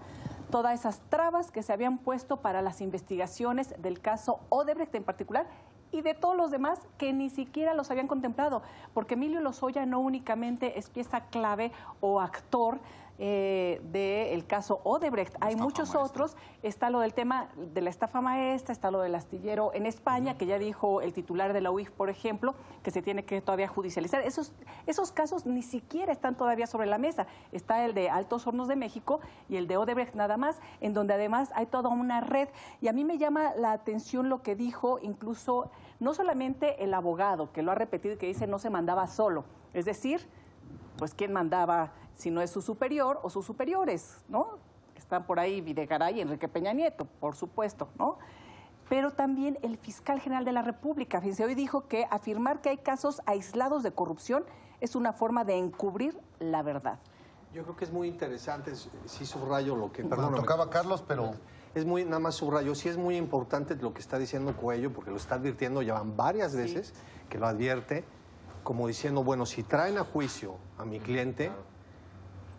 todas 0.49 0.79
esas 0.79 1.01
trabas 1.09 1.51
que 1.51 1.63
se 1.63 1.73
habían 1.73 1.97
puesto 1.97 2.37
para 2.37 2.61
las 2.61 2.81
investigaciones 2.81 3.73
del 3.81 4.01
caso 4.01 4.39
Odebrecht 4.49 4.93
en 4.95 5.03
particular 5.03 5.47
y 5.91 6.01
de 6.01 6.13
todos 6.13 6.37
los 6.37 6.51
demás 6.51 6.79
que 6.97 7.11
ni 7.11 7.29
siquiera 7.29 7.73
los 7.73 7.91
habían 7.91 8.07
contemplado, 8.07 8.61
porque 8.93 9.15
Emilio 9.15 9.41
Lozoya 9.41 9.85
no 9.85 9.99
únicamente 9.99 10.79
es 10.79 10.89
pieza 10.89 11.25
clave 11.25 11.71
o 11.99 12.21
actor 12.21 12.79
eh, 13.23 13.79
del 13.83 14.47
caso 14.47 14.81
Odebrecht, 14.83 15.35
hay 15.41 15.55
muchos 15.55 15.93
otros, 15.93 16.35
está 16.63 16.89
lo 16.89 17.01
del 17.01 17.13
tema 17.13 17.49
de 17.55 17.81
la 17.81 17.91
estafa 17.91 18.19
maestra, 18.19 18.73
está 18.73 18.89
lo 18.89 18.99
del 18.99 19.13
astillero 19.13 19.75
en 19.75 19.85
España, 19.85 20.39
que 20.39 20.47
ya 20.47 20.57
dijo 20.57 21.01
el 21.01 21.13
titular 21.13 21.53
de 21.53 21.61
la 21.61 21.69
UIF, 21.69 21.91
por 21.91 22.09
ejemplo, 22.09 22.55
que 22.81 22.89
se 22.89 23.03
tiene 23.03 23.23
que 23.23 23.39
todavía 23.39 23.67
judicializar. 23.67 24.23
Esos, 24.23 24.53
esos 24.87 25.11
casos 25.11 25.45
ni 25.45 25.61
siquiera 25.61 26.11
están 26.11 26.35
todavía 26.35 26.65
sobre 26.65 26.87
la 26.87 26.97
mesa. 26.97 27.27
Está 27.51 27.85
el 27.85 27.93
de 27.93 28.09
Altos 28.09 28.47
Hornos 28.47 28.67
de 28.67 28.75
México 28.75 29.19
y 29.47 29.57
el 29.57 29.67
de 29.67 29.77
Odebrecht 29.77 30.15
nada 30.15 30.37
más, 30.37 30.59
en 30.79 30.95
donde 30.95 31.13
además 31.13 31.51
hay 31.53 31.67
toda 31.67 31.89
una 31.89 32.21
red. 32.21 32.49
Y 32.81 32.87
a 32.87 32.91
mí 32.91 33.05
me 33.05 33.19
llama 33.19 33.53
la 33.55 33.71
atención 33.71 34.29
lo 34.29 34.41
que 34.41 34.55
dijo 34.55 34.97
incluso 34.99 35.69
no 35.99 36.15
solamente 36.15 36.83
el 36.83 36.91
abogado, 36.95 37.51
que 37.51 37.61
lo 37.61 37.71
ha 37.71 37.75
repetido 37.75 38.15
y 38.15 38.17
que 38.17 38.25
dice 38.25 38.47
no 38.47 38.57
se 38.57 38.71
mandaba 38.71 39.05
solo, 39.05 39.45
es 39.75 39.85
decir, 39.85 40.27
pues 40.97 41.13
quién 41.13 41.31
mandaba 41.31 41.91
si 42.15 42.31
no 42.31 42.41
es 42.41 42.51
su 42.51 42.61
superior 42.61 43.19
o 43.23 43.29
sus 43.29 43.45
superiores, 43.45 44.17
¿no? 44.27 44.59
Están 44.95 45.25
por 45.25 45.39
ahí 45.39 45.61
Videgaray 45.61 46.17
y 46.17 46.21
Enrique 46.21 46.47
Peña 46.47 46.73
Nieto, 46.73 47.05
por 47.05 47.35
supuesto, 47.35 47.89
¿no? 47.97 48.17
Pero 48.89 49.11
también 49.11 49.57
el 49.61 49.77
fiscal 49.77 50.19
general 50.19 50.45
de 50.45 50.51
la 50.51 50.61
República, 50.61 51.21
fíjense, 51.21 51.45
hoy 51.45 51.55
dijo 51.55 51.87
que 51.87 52.07
afirmar 52.11 52.61
que 52.61 52.69
hay 52.69 52.77
casos 52.77 53.21
aislados 53.25 53.83
de 53.83 53.91
corrupción 53.91 54.43
es 54.81 54.95
una 54.95 55.13
forma 55.13 55.45
de 55.45 55.57
encubrir 55.57 56.19
la 56.39 56.61
verdad. 56.61 56.99
Yo 57.53 57.63
creo 57.63 57.75
que 57.75 57.85
es 57.85 57.91
muy 57.91 58.07
interesante, 58.07 58.73
sí 59.05 59.25
subrayo 59.25 59.75
lo 59.75 59.91
que... 59.91 60.03
Perdóname. 60.03 60.37
tocaba 60.37 60.65
a 60.65 60.69
Carlos, 60.69 61.03
pero 61.07 61.33
Es 61.73 61.85
muy, 61.85 62.03
nada 62.03 62.19
más 62.19 62.35
subrayo, 62.35 62.75
sí 62.75 62.89
es 62.89 62.97
muy 62.97 63.15
importante 63.15 63.75
lo 63.75 63.93
que 63.93 64.01
está 64.01 64.19
diciendo 64.19 64.55
Cuello, 64.57 64.91
porque 64.91 65.09
lo 65.09 65.15
está 65.15 65.35
advirtiendo, 65.35 65.81
ya 65.81 65.93
van 65.93 66.17
varias 66.17 66.53
veces 66.53 66.93
que 67.29 67.37
lo 67.39 67.47
advierte, 67.47 68.03
como 68.63 68.87
diciendo, 68.87 69.23
bueno, 69.23 69.45
si 69.45 69.63
traen 69.63 69.97
a 69.97 70.03
juicio 70.03 70.57
a 70.77 70.83
mi 70.83 70.99
cliente, 70.99 71.49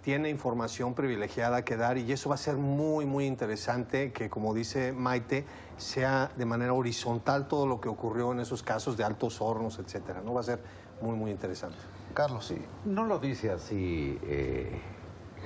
tiene 0.03 0.29
información 0.31 0.95
privilegiada 0.95 1.65
que 1.65 1.77
dar 1.77 1.97
y 1.97 2.11
eso 2.13 2.29
va 2.29 2.35
a 2.35 2.39
ser 2.39 2.57
muy, 2.57 3.07
muy 3.07 3.25
interesante 3.27 4.13
que, 4.13 4.29
como 4.29 4.53
dice 4.53 4.93
Maite, 4.93 5.47
sea 5.77 6.31
de 6.37 6.45
manera 6.45 6.73
horizontal 6.75 7.47
todo 7.47 7.67
lo 7.67 7.81
que 7.81 7.89
ocurrió 7.89 8.33
en 8.33 8.41
esos 8.41 8.63
casos 8.63 8.97
de 8.97 9.05
altos 9.05 9.41
hornos, 9.41 9.79
etcétera, 9.79 10.21
¿no? 10.25 10.35
Va 10.35 10.41
a 10.41 10.45
ser 10.45 10.63
muy, 11.01 11.15
muy 11.17 11.31
interesante. 11.31 11.79
Carlos, 12.15 12.47
sí. 12.47 12.61
No 12.85 13.05
lo 13.05 13.19
dice 13.21 13.53
así 13.53 14.19
eh, 14.25 14.81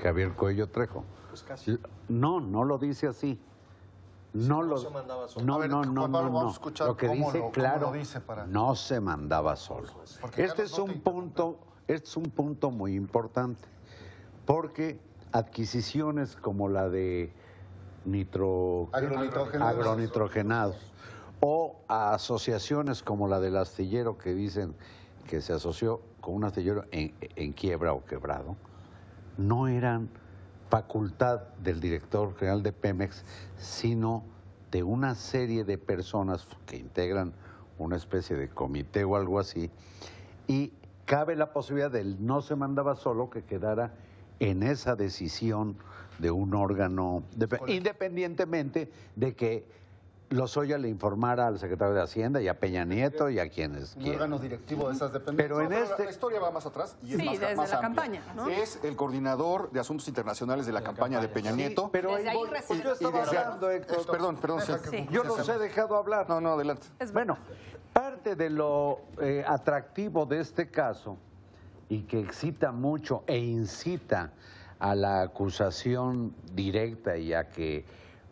Javier 0.03 0.33
Cuello 0.33 0.69
Trejo. 0.69 1.05
Pues 1.29 1.43
casi. 1.43 1.79
No, 2.09 2.41
no 2.41 2.65
lo 2.65 2.79
dice 2.79 3.07
así. 3.09 3.39
No 4.33 4.63
lo 4.63 4.77
se 4.79 4.91
mandaba 4.91 5.29
solo. 5.29 5.47
No, 5.47 5.55
A 5.55 5.59
ver, 5.59 5.71
no, 5.71 5.83
no, 5.85 6.03
Pablo, 6.03 6.09
no, 6.09 6.25
vamos 6.25 6.43
no. 6.43 6.49
a 6.49 6.53
escuchar 6.53 6.87
Lo 6.89 6.97
que 6.97 7.07
cómo 7.07 7.27
dice, 7.27 7.39
lo- 7.39 7.45
cómo 7.45 7.53
claro, 7.53 7.87
lo 7.89 7.93
dice 7.93 8.21
para- 8.21 8.47
no 8.47 8.75
se 8.75 9.01
mandaba 9.01 9.57
solo. 9.57 9.89
Porque 10.21 10.45
Este 10.45 10.57
Carlos 10.65 10.73
es 10.73 10.79
no 10.79 10.85
un 10.85 11.01
punto, 11.01 11.59
este 11.87 12.09
es 12.09 12.17
un 12.17 12.25
punto 12.25 12.71
muy 12.71 12.95
importante, 12.95 13.67
porque 14.47 14.99
adquisiciones 15.33 16.37
como 16.37 16.69
la 16.69 16.89
de 16.89 17.33
nitro... 18.05 18.89
Agronitrogenados. 18.93 19.77
agronitrogenados. 19.77 20.93
O 21.41 21.77
a 21.89 22.15
asociaciones 22.15 23.03
como 23.03 23.29
la 23.29 23.41
del 23.41 23.57
astillero 23.57 24.17
que 24.17 24.33
dicen 24.33 24.75
que 25.29 25.43
se 25.43 25.53
asoció 25.53 26.01
con 26.21 26.35
un 26.35 26.45
astillero 26.45 26.85
en, 26.93 27.13
en 27.21 27.53
quiebra 27.53 27.93
o 27.93 28.05
quebrado, 28.05 28.57
no 29.37 29.69
eran 29.69 30.09
facultad 30.71 31.41
del 31.63 31.81
director 31.81 32.35
general 32.37 32.63
de 32.63 32.73
Pemex, 32.73 33.25
sino 33.59 34.25
de 34.71 34.83
una 34.83 35.15
serie 35.15 35.65
de 35.65 35.79
personas 35.79 36.47
que 36.67 36.77
integran 36.77 37.33
una 37.79 37.97
especie 37.97 38.37
de 38.37 38.49
comité 38.49 39.05
o 39.05 39.17
algo 39.17 39.39
así, 39.39 39.71
y 40.47 40.73
cabe 41.05 41.37
la 41.37 41.53
posibilidad 41.53 41.91
del 41.91 42.25
no 42.25 42.41
se 42.41 42.57
mandaba 42.57 42.97
solo 42.97 43.31
que 43.31 43.45
quedara 43.45 43.93
en 44.41 44.63
esa 44.63 44.97
decisión 44.97 45.77
de 46.19 46.31
un 46.31 46.55
órgano, 46.55 47.23
de- 47.35 47.49
independientemente 47.69 48.91
de 49.17 49.35
que 49.35 49.77
Lozoya 50.29 50.77
le 50.77 50.89
informara 50.89 51.47
al 51.47 51.59
secretario 51.61 51.95
de 51.95 52.03
Hacienda 52.03 52.43
y 52.43 52.49
a 52.49 52.59
Peña 52.59 52.85
Nieto 52.85 53.31
y 53.31 53.39
a 53.39 53.49
quienes 53.49 53.95
quieran. 53.95 54.15
órgano 54.15 54.39
directivo 54.41 54.89
de 54.89 54.97
esas 54.97 55.13
dependencias. 55.13 55.47
Pero 55.49 55.61
en 55.63 55.71
No, 55.71 55.77
este... 55.93 56.05
La 56.05 56.11
historia 56.11 56.41
va 56.41 56.51
más 56.51 56.67
atrás 56.67 56.97
y 57.05 57.13
es 57.15 57.21
Sí, 57.21 57.27
más, 57.27 57.39
desde 57.39 57.55
más 57.55 57.71
la 57.71 57.77
amplia. 57.79 58.03
campaña, 58.03 58.35
¿no? 58.35 58.49
Es 58.49 58.81
el 58.83 58.97
coordinador 58.97 59.71
de 59.71 59.79
asuntos 59.79 60.09
internacionales 60.09 60.67
de 60.67 60.73
la, 60.73 60.83
campaña, 60.83 61.21
de 61.21 61.29
Peña 61.29 61.53
Nieto. 61.53 61.91
Pero 61.93 62.17
Desde 62.17 62.31
ahí 62.31 62.37
voy- 62.37 62.49
recibe- 62.51 62.83
yo 62.83 62.93
estaba 62.95 63.21
desde- 63.21 63.39
hablando, 63.39 63.71
Héctor. 63.71 64.07
Perdón, 64.11 64.37
perdón. 64.39 64.61
sí. 64.63 64.73
Sí. 64.91 65.07
Yo 65.13 65.23
los 65.23 65.49
he 65.49 65.59
dejado 65.59 65.95
hablar. 65.97 66.29
No, 66.29 66.41
no, 66.41 66.55
adelante. 66.55 66.89
Es 66.99 67.13
Bueno, 67.13 67.39
parte 67.93 68.35
de 68.35 68.51
lo 68.51 69.03
eh, 69.21 69.45
atractivo 69.47 70.27
de 70.27 70.41
este 70.41 70.69
caso 70.69 71.19
y 71.89 72.03
que 72.03 72.21
excita 72.21 72.73
mucho 72.73 73.23
e 73.27 73.39
incita 73.39 74.33
a 74.79 74.95
la 74.95 75.23
acusación 75.23 76.35
directa 76.53 77.17
y 77.17 77.33
a 77.33 77.49
que 77.49 77.85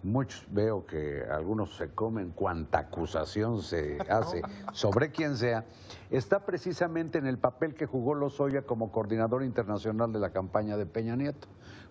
muchos 0.02 0.44
veo 0.50 0.84
que 0.84 1.24
algunos 1.30 1.76
se 1.76 1.88
comen 1.88 2.30
cuanta 2.30 2.80
acusación 2.80 3.62
se 3.62 3.98
hace 4.10 4.42
sobre 4.72 5.10
quien 5.10 5.36
sea, 5.36 5.64
está 6.10 6.44
precisamente 6.44 7.18
en 7.18 7.26
el 7.26 7.38
papel 7.38 7.74
que 7.74 7.86
jugó 7.86 8.14
Lozoya 8.14 8.62
como 8.62 8.92
coordinador 8.92 9.42
internacional 9.42 10.12
de 10.12 10.18
la 10.18 10.30
campaña 10.30 10.76
de 10.76 10.86
Peña 10.86 11.16
Nieto. 11.16 11.48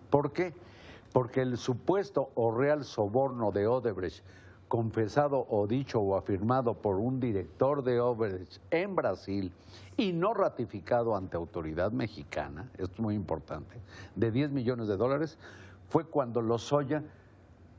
¿Por 0.09 0.31
qué? 0.31 0.53
Porque 1.11 1.41
el 1.41 1.57
supuesto 1.57 2.29
o 2.35 2.55
real 2.55 2.85
soborno 2.85 3.51
de 3.51 3.67
Odebrecht 3.67 4.23
confesado 4.73 5.45
o 5.51 5.67
dicho 5.67 5.99
o 5.99 6.17
afirmado 6.17 6.73
por 6.73 6.95
un 6.95 7.19
director 7.19 7.83
de 7.83 8.01
Odebrecht 8.01 8.59
en 8.71 8.95
Brasil 8.95 9.51
y 9.97 10.13
no 10.13 10.33
ratificado 10.33 11.15
ante 11.15 11.37
autoridad 11.37 11.91
mexicana, 11.91 12.67
esto 12.79 12.93
es 12.93 12.99
muy 12.99 13.13
importante, 13.13 13.75
de 14.15 14.31
10 14.31 14.49
millones 14.49 14.87
de 14.87 14.97
dólares, 14.97 15.37
fue 15.89 16.05
cuando 16.05 16.41
Lozoya, 16.41 17.03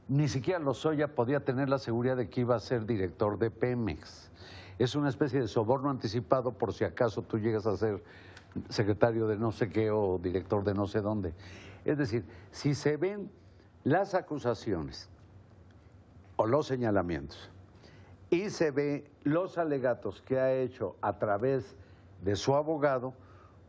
ni 0.07 0.29
siquiera 0.29 0.61
Lozoya 0.61 1.17
podía 1.17 1.41
tener 1.41 1.69
la 1.69 1.81
seguridad 1.81 2.17
de 2.17 2.31
que 2.31 2.43
iba 2.43 2.55
a 2.55 2.61
ser 2.61 2.87
director 2.87 3.41
de 3.41 3.51
Pemex. 3.51 4.31
Es 4.79 4.95
una 4.95 5.09
especie 5.09 5.41
de 5.41 5.49
soborno 5.49 5.91
anticipado 5.91 6.53
por 6.53 6.73
si 6.73 6.85
acaso 6.85 7.23
tú 7.23 7.41
llegas 7.41 7.67
a 7.67 7.77
ser 7.77 8.05
secretario 8.69 9.27
de 9.27 9.37
no 9.37 9.51
sé 9.51 9.69
qué 9.69 9.91
o 9.91 10.21
director 10.23 10.63
de 10.63 10.75
no 10.75 10.87
sé 10.87 11.01
dónde. 11.01 11.35
Es 11.85 11.99
decir, 11.99 12.25
si 12.53 12.73
se 12.73 12.97
ven 12.97 13.33
las 13.83 14.15
acusaciones 14.15 15.09
o 16.37 16.47
los 16.47 16.67
señalamientos 16.67 17.51
y 18.31 18.51
se 18.51 18.71
ve 18.71 19.11
los 19.23 19.59
alegatos 19.59 20.23
que 20.23 20.41
ha 20.41 20.53
hecho 20.53 20.97
a 21.01 21.19
través 21.19 21.77
de 22.23 22.35
su 22.37 22.55
abogado, 22.55 23.15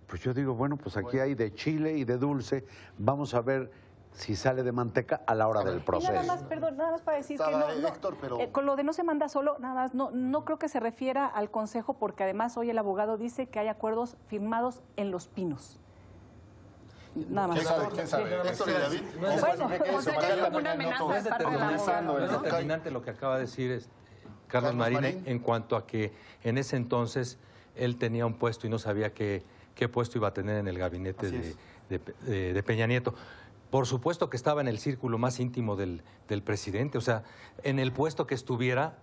pues 0.08 0.22
yo 0.22 0.34
digo, 0.34 0.56
bueno, 0.56 0.78
pues 0.78 0.98
aquí 0.98 1.20
hay 1.20 1.36
de 1.36 1.54
chile 1.54 1.98
y 1.98 2.04
de 2.06 2.18
dulce, 2.18 2.66
vamos 2.98 3.34
a 3.34 3.42
ver 3.42 3.70
si 4.12 4.36
sale 4.36 4.64
de 4.64 4.72
manteca 4.72 5.22
a 5.28 5.36
la 5.36 5.48
hora 5.48 5.60
del 5.60 5.74
Y 5.74 5.78
nada 5.78 5.86
proceso. 5.86 6.24
más, 6.26 6.44
perdón, 6.44 6.78
nada 6.78 6.92
más 6.92 7.02
para 7.02 7.18
decir 7.18 7.38
que 7.38 7.44
Estaba 7.44 7.74
no, 7.74 7.82
no, 7.82 7.88
Héctor, 7.90 8.18
pero- 8.22 8.40
eh, 8.40 8.50
con 8.52 8.66
lo 8.66 8.76
de 8.78 8.84
no 8.84 8.94
se 8.94 9.04
manda 9.04 9.28
solo, 9.28 9.58
nada 9.60 9.76
más, 9.76 9.94
no, 9.94 10.10
no 10.12 10.46
creo 10.46 10.58
que 10.58 10.70
se 10.70 10.80
refiera 10.80 11.26
al 11.28 11.52
consejo 11.52 11.96
porque 11.96 12.24
además 12.24 12.56
hoy 12.58 12.70
el 12.70 12.78
abogado 12.78 13.18
dice 13.18 13.48
que 13.48 13.60
hay 13.60 13.68
acuerdos 13.68 14.16
firmados 14.28 14.82
en 14.96 15.12
los 15.12 15.28
pinos. 15.28 15.82
Nada 17.30 17.48
más. 17.48 17.58
¿Quién 17.58 17.68
sabe? 17.68 17.88
¿Quién 17.94 18.08
sabe? 18.08 18.50
Héctor 18.50 18.70
y 18.70 18.74
David. 18.74 19.02
Bueno, 19.20 19.36
O 19.98 20.02
sea, 20.02 20.18
que 20.18 20.26
hay 20.26 20.40
como 20.40 20.58
una 20.58 20.72
amenaza 20.74 21.00
No 21.00 21.16
es 21.16 21.24
de 21.24 21.30
parte 21.30 21.46
del 21.46 22.42
determinante, 22.42 22.92
lo 22.92 23.02
que 23.02 23.10
acaba 23.12 23.36
de 23.36 23.42
decir 23.42 23.72
este, 23.72 23.90
Carlos, 24.48 24.72
Carlos 24.72 24.76
Marín, 24.76 25.02
Marín. 25.02 25.24
en 25.26 25.40
cuanto 25.40 25.76
a 25.76 25.88
que 25.88 26.14
en 26.44 26.58
ese 26.58 26.76
entonces 26.76 27.38
él 27.76 27.98
tenía 27.98 28.26
un 28.26 28.36
puesto 28.36 28.68
y 28.68 28.70
no 28.70 28.80
sabía 28.80 29.14
qué, 29.14 29.44
qué 29.76 29.88
puesto 29.90 30.18
iba 30.18 30.28
a 30.28 30.34
tener 30.34 30.58
en 30.58 30.68
el 30.68 30.78
gabinete 30.78 31.56
de 31.90 32.64
Peña 32.64 32.88
Nieto. 32.88 33.14
Por 33.70 33.88
supuesto 33.88 34.30
que 34.30 34.38
estaba 34.38 34.62
en 34.62 34.68
el 34.68 34.80
círculo 34.80 35.18
más 35.18 35.40
íntimo 35.40 35.76
del, 35.76 36.04
del 36.28 36.42
presidente, 36.44 36.98
o 36.98 37.02
sea, 37.02 37.24
en 37.64 37.80
el 37.80 37.92
puesto 37.92 38.28
que 38.28 38.36
estuviera, 38.36 39.00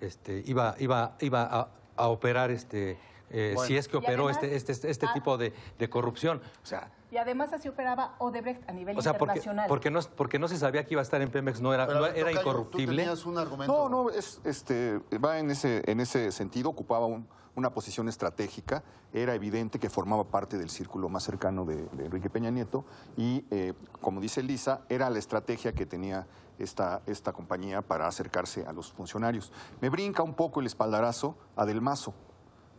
este, 0.00 0.42
iba, 0.46 0.76
iba, 0.78 1.16
iba 1.20 1.42
a, 1.42 1.68
a 1.96 2.08
operar 2.08 2.50
este, 2.50 2.96
eh, 3.30 3.54
si 3.66 3.76
es 3.76 3.88
que 3.88 3.96
operó 3.96 4.24
además- 4.28 4.42
este, 4.42 4.72
este, 4.72 4.90
este 4.90 5.06
Ah. 5.06 5.12
tipo 5.14 5.36
de, 5.38 5.52
de 5.78 5.90
corrupción. 5.90 6.40
O 6.62 6.66
sea, 6.66 6.90
Y 7.10 7.16
además 7.16 7.52
así 7.52 7.68
operaba 7.68 8.14
Odebrecht 8.18 8.68
a 8.68 8.72
nivel 8.72 8.98
o 8.98 9.00
sea 9.02 9.16
porque, 9.16 9.38
internacional. 9.38 9.66
porque, 9.68 9.90
no, 9.90 10.00
porque 10.16 10.38
no 10.38 10.46
se 10.48 10.58
sabía 10.58 10.84
que 10.84 10.94
iba 10.94 11.00
a 11.00 11.02
estar 11.02 11.22
en 11.22 11.30
Pemex, 11.30 11.60
no 11.60 11.72
era, 11.72 11.86
Pero, 11.86 12.00
no 12.00 12.06
era 12.06 12.16
Tocayo, 12.18 12.40
incorruptible. 12.40 12.94
Tú 12.96 12.96
tenías 13.08 13.26
un 13.26 13.38
argumento. 13.38 13.72
No, 13.72 13.88
no, 13.88 14.10
es, 14.10 14.40
este, 14.44 14.98
va 15.24 15.38
en 15.38 15.50
ese, 15.50 15.82
en 15.90 16.00
ese 16.00 16.30
sentido, 16.32 16.68
ocupaba 16.70 17.06
un- 17.06 17.26
una 17.54 17.70
posición 17.70 18.08
estratégica, 18.08 18.84
era 19.12 19.34
evidente 19.34 19.80
que 19.80 19.90
formaba 19.90 20.22
parte 20.24 20.58
del 20.58 20.70
círculo 20.70 21.08
más 21.08 21.24
cercano 21.24 21.64
de, 21.64 21.86
de 21.88 22.04
Enrique 22.04 22.30
Peña 22.30 22.50
Nieto 22.50 22.84
y, 23.16 23.44
eh, 23.50 23.72
como 24.00 24.20
dice 24.20 24.42
Lisa, 24.44 24.82
era 24.88 25.10
la 25.10 25.18
estrategia 25.18 25.72
que 25.72 25.84
tenía 25.86 26.26
esta, 26.60 27.02
esta 27.06 27.32
compañía 27.32 27.82
para 27.82 28.06
acercarse 28.06 28.64
a 28.66 28.72
los 28.72 28.92
funcionarios. 28.92 29.50
Me 29.80 29.88
brinca 29.88 30.22
un 30.22 30.34
poco 30.34 30.60
el 30.60 30.66
espaldarazo 30.66 31.36
a 31.56 31.64
Del 31.66 31.80
Mazo, 31.80 32.14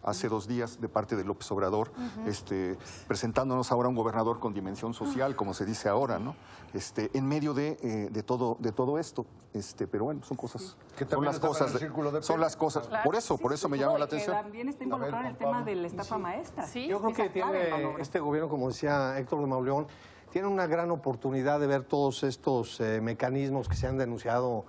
hace 0.03 0.29
dos 0.29 0.47
días 0.47 0.79
de 0.79 0.87
parte 0.89 1.15
de 1.15 1.23
López 1.23 1.51
Obrador, 1.51 1.91
este, 2.25 2.77
presentándonos 3.07 3.71
ahora 3.71 3.89
un 3.89 3.95
gobernador 3.95 4.39
con 4.39 4.53
dimensión 4.53 4.93
social, 4.93 5.35
como 5.35 5.53
se 5.53 5.65
dice 5.65 5.89
ahora, 5.89 6.19
¿no? 6.19 6.35
Este, 6.73 7.09
en 7.17 7.27
medio 7.27 7.53
de, 7.53 7.77
eh, 7.81 8.09
de 8.11 8.23
todo, 8.23 8.55
de 8.59 8.71
todo 8.71 8.99
esto. 8.99 9.25
Este, 9.53 9.87
pero 9.87 10.05
bueno, 10.05 10.21
son 10.23 10.37
cosas. 10.37 10.77
Que 10.95 10.99
son 11.05 11.09
también 11.09 11.25
las 11.25 11.35
está 11.35 11.47
en 11.47 11.53
cosas. 11.53 11.67
el 11.67 11.73
de- 11.73 11.79
círculo 11.79 12.11
de 12.11 12.21
son 12.21 12.39
las 12.39 12.55
cosas. 12.55 12.87
Claro, 12.87 13.03
por 13.03 13.15
eso, 13.15 13.35
sí, 13.35 13.41
por 13.43 13.53
eso 13.53 13.67
sí, 13.67 13.71
me 13.71 13.77
llama 13.79 13.97
la 13.97 14.05
atención. 14.05 14.35
También 14.35 14.69
está 14.69 14.83
involucrado 14.83 15.23
en 15.23 15.29
el 15.31 15.37
tema 15.37 15.63
de 15.63 15.75
la 15.75 15.87
estafa 15.87 16.17
maestra. 16.19 16.67
Sí, 16.67 16.87
Yo 16.87 16.99
creo 17.01 17.13
que 17.13 17.29
tiene 17.29 17.95
este 17.99 18.19
gobierno, 18.19 18.47
como 18.49 18.67
decía 18.67 19.17
Héctor 19.17 19.41
de 19.41 19.47
Mauleón, 19.47 19.87
tiene 20.31 20.47
una 20.47 20.67
gran 20.67 20.91
oportunidad 20.91 21.59
de 21.59 21.65
ver 21.65 21.83
todos 21.83 22.21
estos 22.23 22.79
eh, 22.79 23.01
mecanismos 23.01 23.67
que 23.67 23.75
se 23.75 23.87
han 23.87 23.97
denunciado 23.97 24.65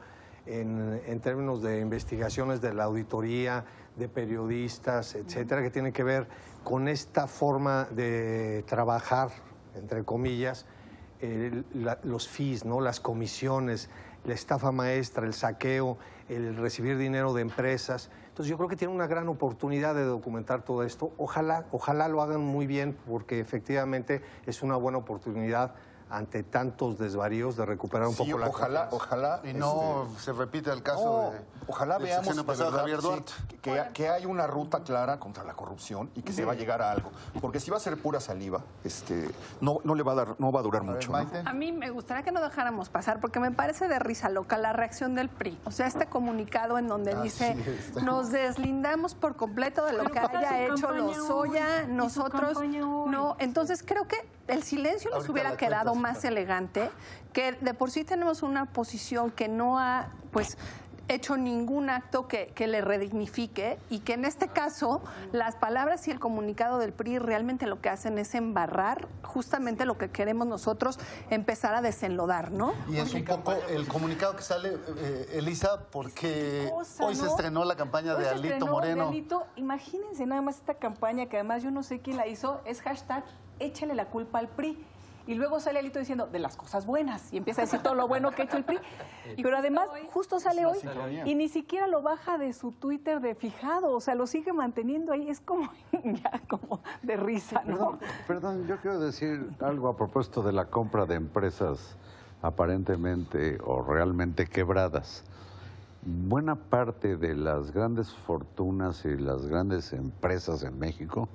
en, 0.47 1.01
en 1.07 1.21
términos 1.21 1.61
de 1.61 1.81
investigaciones 1.81 2.63
de 2.63 2.73
la 2.73 2.85
auditoría, 2.85 3.67
de 4.01 4.09
periodistas, 4.09 5.15
etcétera, 5.15 5.63
que 5.63 5.71
tienen 5.71 5.93
que 5.93 6.03
ver 6.03 6.27
con 6.65 6.89
esta 6.89 7.29
forma 7.29 7.85
de 7.93 8.65
trabajar, 8.67 9.29
entre 9.77 10.03
comillas, 10.05 10.67
la- 11.75 11.99
los 12.03 12.27
fees, 12.29 12.65
¿no? 12.65 12.81
las 12.81 12.99
comisiones, 12.99 13.91
la 14.25 14.33
estafa 14.35 14.73
maestra, 14.73 15.27
el 15.27 15.35
saqueo, 15.35 15.99
el 16.29 16.57
recibir 16.57 16.97
dinero 16.97 17.35
de 17.35 17.43
empresas. 17.43 18.11
Entonces 18.29 18.49
yo 18.51 18.57
creo 18.57 18.69
que 18.69 18.77
tiene 18.77 18.95
una 18.95 19.07
gran 19.07 19.29
oportunidad 19.29 19.95
de 19.95 20.05
documentar 20.05 20.65
todo 20.65 20.83
esto. 20.83 21.13
Ojalá, 21.19 21.67
ojalá 21.73 22.09
lo 22.09 22.23
hagan 22.23 22.41
muy 22.41 22.67
bien, 22.67 22.97
porque 23.07 23.39
efectivamente 23.39 24.23
es 24.47 24.63
una 24.63 24.77
buena 24.77 24.97
oportunidad 24.99 25.75
ante 26.11 26.43
tantos 26.43 26.99
desvaríos 26.99 27.57
de 27.57 27.65
recuperar 27.67 28.09
un 28.09 28.15
Sí, 28.15 28.25
poco 28.25 28.39
la 28.39 28.49
ojalá, 28.49 28.89
confianza. 28.89 28.97
ojalá. 28.97 29.41
Y 29.45 29.55
no 29.55 30.07
este, 30.11 30.23
se 30.25 30.33
repite 30.33 30.71
el 30.73 30.83
caso 30.83 31.05
No, 31.25 31.31
de. 31.31 31.41
ojalá 31.69 31.99
veamos 31.99 32.27
sexenio 32.27 32.43
de 32.43 32.47
pasado, 32.47 32.71
verdad, 32.71 32.81
Javier 32.81 33.01
sí, 33.01 33.07
Duarte. 33.07 33.33
que, 33.63 33.85
que 33.95 34.09
hay 34.09 34.27
una 34.27 34.47
ruta 34.47 34.81
clara 34.83 35.19
contra 35.21 35.45
la 35.45 35.55
corrupción 35.55 36.11
y 36.15 36.23
que 36.23 36.33
se 36.33 36.45
va 36.45 36.53
a 36.53 36.55
llegar 36.57 36.83
a 36.83 36.91
algo. 36.91 37.11
Porque 37.41 37.61
si 37.61 37.71
va 37.71 37.77
a 37.77 37.81
ser 37.81 37.97
pura 38.01 38.21
saliva, 38.21 38.61
este, 38.85 39.31
no, 39.61 39.79
no 39.85 39.95
le 39.95 40.03
va 40.03 40.13
a 40.13 40.15
dar, 40.17 40.35
no 40.39 40.51
va 40.53 40.61
a 40.61 40.63
durar 40.63 40.83
A 40.83 40.87
ver, 40.87 40.95
mucho. 40.95 41.13
A 41.47 41.53
mí 41.53 41.73
me 41.73 41.91
gustaría 41.91 42.23
que 42.23 42.33
no 42.33 42.41
dejáramos 42.41 42.89
pasar, 42.89 43.21
porque 43.21 43.39
me 43.41 43.51
parece 43.51 43.89
de 43.89 43.99
risa 43.99 44.29
loca 44.29 44.59
la 44.59 44.73
reacción 44.73 45.15
del 45.15 45.29
PRI. 45.29 45.59
O 45.65 45.71
sea, 45.71 45.87
este 45.87 46.07
comunicado 46.07 46.79
en 46.79 46.89
donde 46.89 47.13
Ah, 47.13 47.23
dice, 47.23 47.55
sí, 47.55 47.71
está. 47.89 48.01
nos 48.03 48.31
deslindamos 48.31 49.15
por 49.15 49.37
completo 49.37 49.85
de 49.87 49.93
lo 49.93 49.99
Pero 50.05 50.11
que 50.13 50.19
haya 50.19 50.65
hecho 50.67 50.91
Lozoya, 50.93 51.87
nosotros 51.89 52.59
no. 52.63 53.37
Entonces 53.39 53.83
creo 53.87 54.07
que 54.09 54.17
el 54.49 54.63
silencio 54.65 55.11
nos 55.11 55.19
Ahorita 55.21 55.33
hubiera 55.33 55.57
quedado 55.57 55.95
más 56.01 56.25
elegante, 56.25 56.91
que 57.33 57.53
de 57.53 57.75
por 57.75 57.91
sí 57.91 58.05
tenemos 58.05 58.43
una 58.43 58.67
posición 58.67 59.31
que 59.31 59.49
no 59.49 59.79
ha, 59.79 60.09
pues 60.33 60.57
hecho 61.11 61.37
ningún 61.37 61.91
acto 61.91 62.29
que, 62.29 62.47
que 62.49 62.67
le 62.67 62.81
redignifique 62.81 63.79
y 63.91 64.01
que 64.01 64.15
en 64.15 64.25
este 64.25 64.49
caso 64.49 65.03
las 65.33 65.57
palabras 65.57 66.07
y 66.09 66.11
el 66.11 66.21
comunicado 66.21 66.79
del 66.79 66.93
PRI 66.93 67.19
realmente 67.19 67.67
lo 67.67 67.81
que 67.81 67.89
hacen 67.89 68.19
es 68.19 68.35
embarrar 68.35 69.09
justamente 69.23 69.85
lo 69.85 69.99
que 69.99 70.11
queremos 70.11 70.47
nosotros 70.47 70.99
empezar 71.31 71.75
a 71.75 71.83
desenlodar, 71.83 72.53
¿no? 72.53 72.73
Y 72.89 72.99
es 72.99 73.13
un 73.13 73.25
poco 73.25 73.55
el 73.69 73.87
comunicado 73.89 74.37
que 74.37 74.43
sale, 74.43 74.77
eh, 74.99 75.31
Elisa, 75.33 75.85
porque 75.91 76.69
cosa, 76.71 77.05
hoy 77.05 77.17
se 77.17 77.27
estrenó 77.27 77.65
la 77.65 77.77
campaña 77.77 78.15
Hoy 78.15 78.23
de 78.23 78.29
se 78.29 78.35
Alito 78.35 78.65
de 78.65 78.71
Moreno. 78.71 79.09
Alito. 79.09 79.47
Imagínense 79.57 80.25
nada 80.27 80.43
más 80.43 80.57
esta 80.57 80.75
campaña 80.75 81.27
que 81.27 81.37
además 81.37 81.63
yo 81.63 81.71
no 81.71 81.83
sé 81.83 82.01
quién 82.01 82.17
la 82.17 82.27
hizo, 82.27 82.61
es 82.65 82.83
hashtag 82.83 83.25
échale 83.59 83.95
la 83.95 84.07
culpa 84.07 84.39
al 84.39 84.49
PRI. 84.49 84.79
Y 85.31 85.35
luego 85.35 85.61
sale 85.61 85.79
Alito 85.79 86.01
diciendo 86.01 86.27
de 86.27 86.41
las 86.41 86.57
cosas 86.57 86.87
buenas 86.87 87.33
y 87.33 87.37
empieza 87.37 87.63
a 87.63 87.65
decir 87.65 87.81
todo 87.81 87.95
lo 87.95 88.09
bueno 88.09 88.33
que 88.33 88.43
ha 88.43 88.45
hecho 88.47 88.57
el 88.57 88.65
PRI. 88.65 88.81
Pero 89.41 89.57
además, 89.57 89.89
justo 90.13 90.41
sale 90.41 90.67
hoy 90.67 90.79
y 91.25 91.37
ni 91.37 91.49
siquiera 91.49 91.87
lo 91.87 92.03
baja 92.03 92.37
de 92.37 92.53
su 92.53 92.73
Twitter 92.73 93.21
de 93.21 93.37
fijado, 93.37 93.93
o 93.93 94.01
sea, 94.01 94.17
lo 94.17 94.27
sigue 94.27 94.53
manteniendo 94.53 95.13
ahí, 95.13 95.31
es 95.31 95.41
como 95.41 95.71
ya 95.93 96.43
como 96.49 96.81
de 97.03 97.17
risa, 97.17 97.63
¿no? 97.65 97.77
Perdón, 97.77 97.99
perdón, 98.27 98.67
yo 98.67 98.79
quiero 98.79 98.99
decir 98.99 99.49
algo 99.61 99.87
a 99.87 99.97
propósito 99.97 100.43
de 100.43 100.51
la 100.51 100.65
compra 100.65 101.07
de 101.07 101.15
empresas 101.15 101.97
aparentemente 102.43 103.59
o 103.65 103.83
realmente 103.83 104.49
quebradas. 104.49 105.23
Buena 106.03 106.57
parte 106.57 107.17
de 107.17 107.37
las 107.37 107.71
grandes 107.71 108.13
fortunas 108.13 109.05
y 109.05 109.17
las 109.17 109.47
grandes 109.47 109.93
empresas 109.93 110.65
en 110.65 110.77
México, 110.77 111.29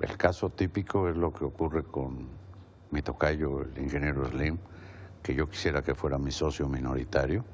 el 0.00 0.16
caso 0.16 0.48
típico 0.48 1.10
es 1.10 1.16
lo 1.16 1.30
que 1.34 1.44
ocurre 1.44 1.82
con 1.82 2.47
mi 2.90 3.02
tocayo, 3.02 3.62
el 3.62 3.82
ingeniero 3.82 4.26
Slim, 4.28 4.58
que 5.22 5.34
yo 5.34 5.48
quisiera 5.48 5.82
que 5.82 5.94
fuera 5.94 6.18
mi 6.18 6.30
socio 6.30 6.68
minoritario, 6.68 7.44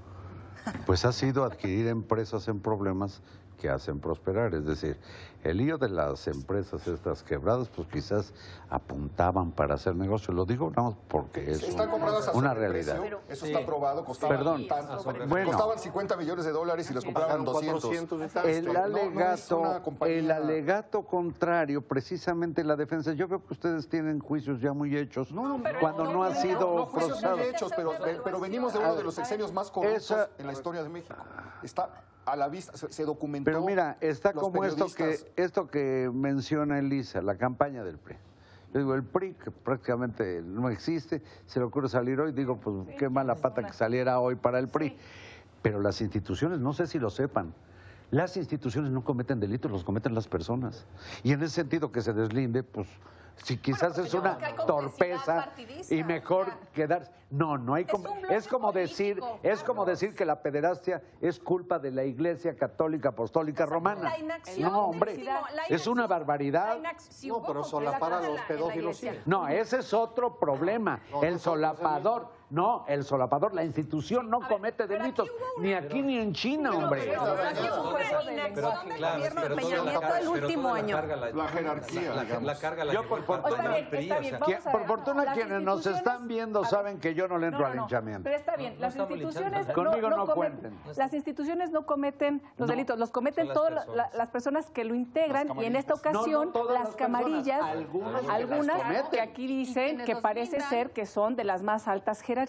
pues 0.86 1.04
ha 1.04 1.12
sido 1.12 1.44
adquirir 1.44 1.88
empresas 1.88 2.48
en 2.48 2.60
problemas 2.60 3.22
que 3.60 3.68
hacen 3.68 4.00
prosperar. 4.00 4.54
Es 4.54 4.64
decir, 4.66 4.98
el 5.44 5.58
lío 5.58 5.78
de 5.78 5.88
las 5.90 6.26
empresas 6.26 6.86
estas 6.88 7.22
quebradas, 7.22 7.68
pues 7.68 7.86
quizás 7.88 8.32
apuntaban 8.70 9.52
para 9.52 9.74
hacer 9.74 9.94
negocio. 9.94 10.32
Lo 10.34 10.44
digo 10.46 10.72
no 10.74 10.96
porque 11.08 11.50
es 11.52 11.62
Están 11.62 11.90
un- 11.92 12.02
una 12.34 12.54
realidad. 12.54 12.98
Eso 13.28 13.46
está 13.46 13.64
probado. 13.64 14.04
Costaban, 14.04 14.36
Perdón. 14.36 14.66
tanto, 14.66 15.04
Bueno. 15.28 15.50
costaban 15.50 15.78
50 15.78 16.16
millones 16.16 16.44
de 16.44 16.50
dólares 16.52 16.90
y 16.90 16.94
los 16.94 17.04
compraban 17.04 17.44
Pagaron 17.44 17.44
200. 17.44 17.82
400 17.82 18.30
y 18.30 18.34
tal. 18.34 18.46
Este, 18.46 18.58
El 18.58 18.64
no- 18.66 18.72
no 18.72 18.84
alegato, 18.84 19.58
una 19.60 19.82
compañía- 19.82 20.16
el 20.18 20.30
alegato 20.30 21.02
contrario, 21.02 21.82
precisamente 21.82 22.64
la 22.64 22.76
defensa. 22.76 23.12
Yo 23.12 23.28
creo 23.28 23.46
que 23.46 23.52
ustedes 23.52 23.88
tienen 23.88 24.20
juicios 24.20 24.60
ya 24.60 24.72
muy 24.72 24.96
hechos 24.96 25.28
cuando 25.80 26.04
no, 26.12 26.24
ha 26.24 26.34
sido 26.34 26.74
no 26.76 26.86
juicios 26.86 27.10
procesado. 27.12 27.36
muy 27.36 27.46
hechos, 27.46 27.72
pero, 27.76 27.92
pero 28.24 28.40
venimos 28.40 28.72
de 28.72 28.78
uno 28.78 28.96
de 28.96 29.04
los 29.04 29.14
sexenios 29.14 29.52
más 29.52 29.70
corruptos 29.70 30.04
Esa- 30.10 30.30
en 30.38 30.46
la 30.46 30.52
historia 30.52 30.82
de 30.82 30.88
México. 30.88 31.14
Está 31.62 31.90
a 32.26 32.36
la 32.36 32.48
vista, 32.48 32.74
se, 32.74 32.90
se 32.90 33.04
documentó. 33.04 33.44
Pero 33.44 33.60
mira, 33.62 33.98
está 34.00 34.32
como 34.32 34.64
esto 34.64 34.86
que. 34.96 35.32
Esto 35.36 35.68
que 35.68 36.10
menciona 36.12 36.78
Elisa, 36.78 37.22
la 37.22 37.36
campaña 37.36 37.84
del 37.84 37.98
PRI. 37.98 38.16
Yo 38.72 38.80
digo, 38.80 38.94
el 38.94 39.04
PRI, 39.04 39.34
que 39.34 39.50
prácticamente 39.50 40.42
no 40.42 40.68
existe, 40.68 41.22
se 41.46 41.60
le 41.60 41.64
ocurre 41.64 41.88
salir 41.88 42.20
hoy, 42.20 42.32
digo, 42.32 42.58
pues 42.58 42.96
qué 42.98 43.08
mala 43.08 43.36
pata 43.36 43.62
que 43.62 43.72
saliera 43.72 44.18
hoy 44.18 44.34
para 44.34 44.58
el 44.58 44.68
PRI. 44.68 44.96
Pero 45.62 45.80
las 45.80 46.00
instituciones, 46.00 46.58
no 46.58 46.72
sé 46.72 46.86
si 46.86 46.98
lo 46.98 47.10
sepan, 47.10 47.54
las 48.10 48.36
instituciones 48.36 48.90
no 48.90 49.02
cometen 49.02 49.40
delitos, 49.40 49.70
los 49.70 49.84
cometen 49.84 50.14
las 50.14 50.28
personas. 50.28 50.86
Y 51.22 51.32
en 51.32 51.42
ese 51.42 51.54
sentido 51.54 51.90
que 51.90 52.00
se 52.00 52.12
deslinde, 52.12 52.62
pues 52.62 52.88
si 53.42 53.58
quizás 53.58 53.98
es 53.98 54.14
una 54.14 54.38
torpeza 54.66 55.48
y 55.90 56.02
mejor 56.04 56.42
o 56.48 56.50
sea, 56.50 56.58
quedar 56.72 57.10
no 57.30 57.58
no 57.58 57.74
hay 57.74 57.84
es 57.84 57.90
com- 57.90 58.04
un 58.06 58.20
bloque 58.20 58.36
es 58.36 58.46
como 58.48 58.72
decir 58.72 59.20
es 59.42 59.62
como 59.64 59.84
decir 59.84 60.14
que 60.14 60.24
la 60.24 60.40
pederastia 60.40 61.02
es 61.20 61.38
culpa 61.40 61.78
de 61.78 61.90
la 61.90 62.04
Iglesia 62.04 62.56
Católica 62.56 63.08
Apostólica 63.10 63.66
Romana 63.66 64.02
La 64.10 64.18
inacción 64.18 64.70
no 64.72 64.86
hombre 64.86 65.24
es 65.68 65.86
una 65.86 66.06
barbaridad 66.06 66.78
No, 67.24 67.42
pero 67.44 67.64
solapar 67.64 68.12
a 68.14 68.20
los 68.20 68.40
pedófilos 68.42 68.96
sí. 68.98 69.08
no 69.26 69.48
ese 69.48 69.78
es 69.78 69.92
otro 69.92 70.38
problema 70.38 71.00
No, 71.10 71.22
el 71.22 71.34
no, 71.34 71.38
solapador 71.40 72.28
no 72.50 72.84
el 72.88 73.04
solapador 73.04 73.54
la 73.54 73.64
institución 73.64 74.28
no 74.30 74.40
ver, 74.40 74.48
comete 74.48 74.86
delitos 74.86 75.28
ni 75.58 75.72
aquí 75.74 76.02
ni 76.02 76.18
en 76.18 76.32
China 76.32 76.70
hombre. 76.72 77.02
Pero 77.06 77.22
aquí 77.22 77.68
hubo 77.68 77.90
una 77.90 78.32
inacción 78.32 78.88
del 78.88 79.00
gobierno 79.00 79.40
de 79.40 79.50
Peña 79.56 79.76
toda 79.76 79.84
la 79.84 79.90
Nieto 79.90 80.00
carga- 80.00 80.20
el 80.20 80.28
último 80.28 80.74
año. 80.74 81.02
La 81.34 81.48
jerarquía, 81.48 82.14
la, 82.42 82.58
carga 82.58 82.84
la 82.84 83.02
por 83.02 83.22
fortuna- 83.24 83.74
quienes 85.34 85.62
nos 85.62 85.86
están 85.86 86.28
viendo 86.28 86.64
saben 86.64 87.00
que 87.00 87.14
yo 87.14 87.26
no 87.28 87.38
le 87.38 87.46
entro 87.46 87.62
No, 87.62 87.66
al 87.66 87.76
linchamiento. 87.78 88.24
Pero 88.24 88.36
está 88.36 88.56
bien, 88.56 88.76
las 88.78 88.94
instituciones 88.94 89.68
no, 89.68 89.74
Conmigo 89.74 90.10
no 90.10 90.26
cometen, 90.26 90.58
cuenten. 90.74 90.96
las 90.96 91.14
instituciones 91.14 91.70
no 91.70 91.86
cometen 91.86 92.42
los 92.56 92.68
delitos, 92.68 92.98
los 92.98 93.10
cometen 93.10 93.48
todas 93.52 93.86
las 94.14 94.28
personas 94.28 94.70
que 94.70 94.84
lo 94.84 94.94
integran 94.94 95.48
y 95.60 95.64
en 95.64 95.76
esta 95.76 95.94
ocasión 95.94 96.52
las 96.70 96.94
camarillas, 96.94 97.60
algunas 98.28 99.08
que 99.10 99.20
aquí 99.20 99.46
dicen 99.46 100.04
que 100.04 100.16
parece 100.16 100.60
ser 100.60 100.92
que 100.92 101.06
son 101.06 101.36
de 101.36 101.44
las 101.44 101.62
más 101.62 101.88
altas 101.88 102.20
jerarquías 102.20 102.43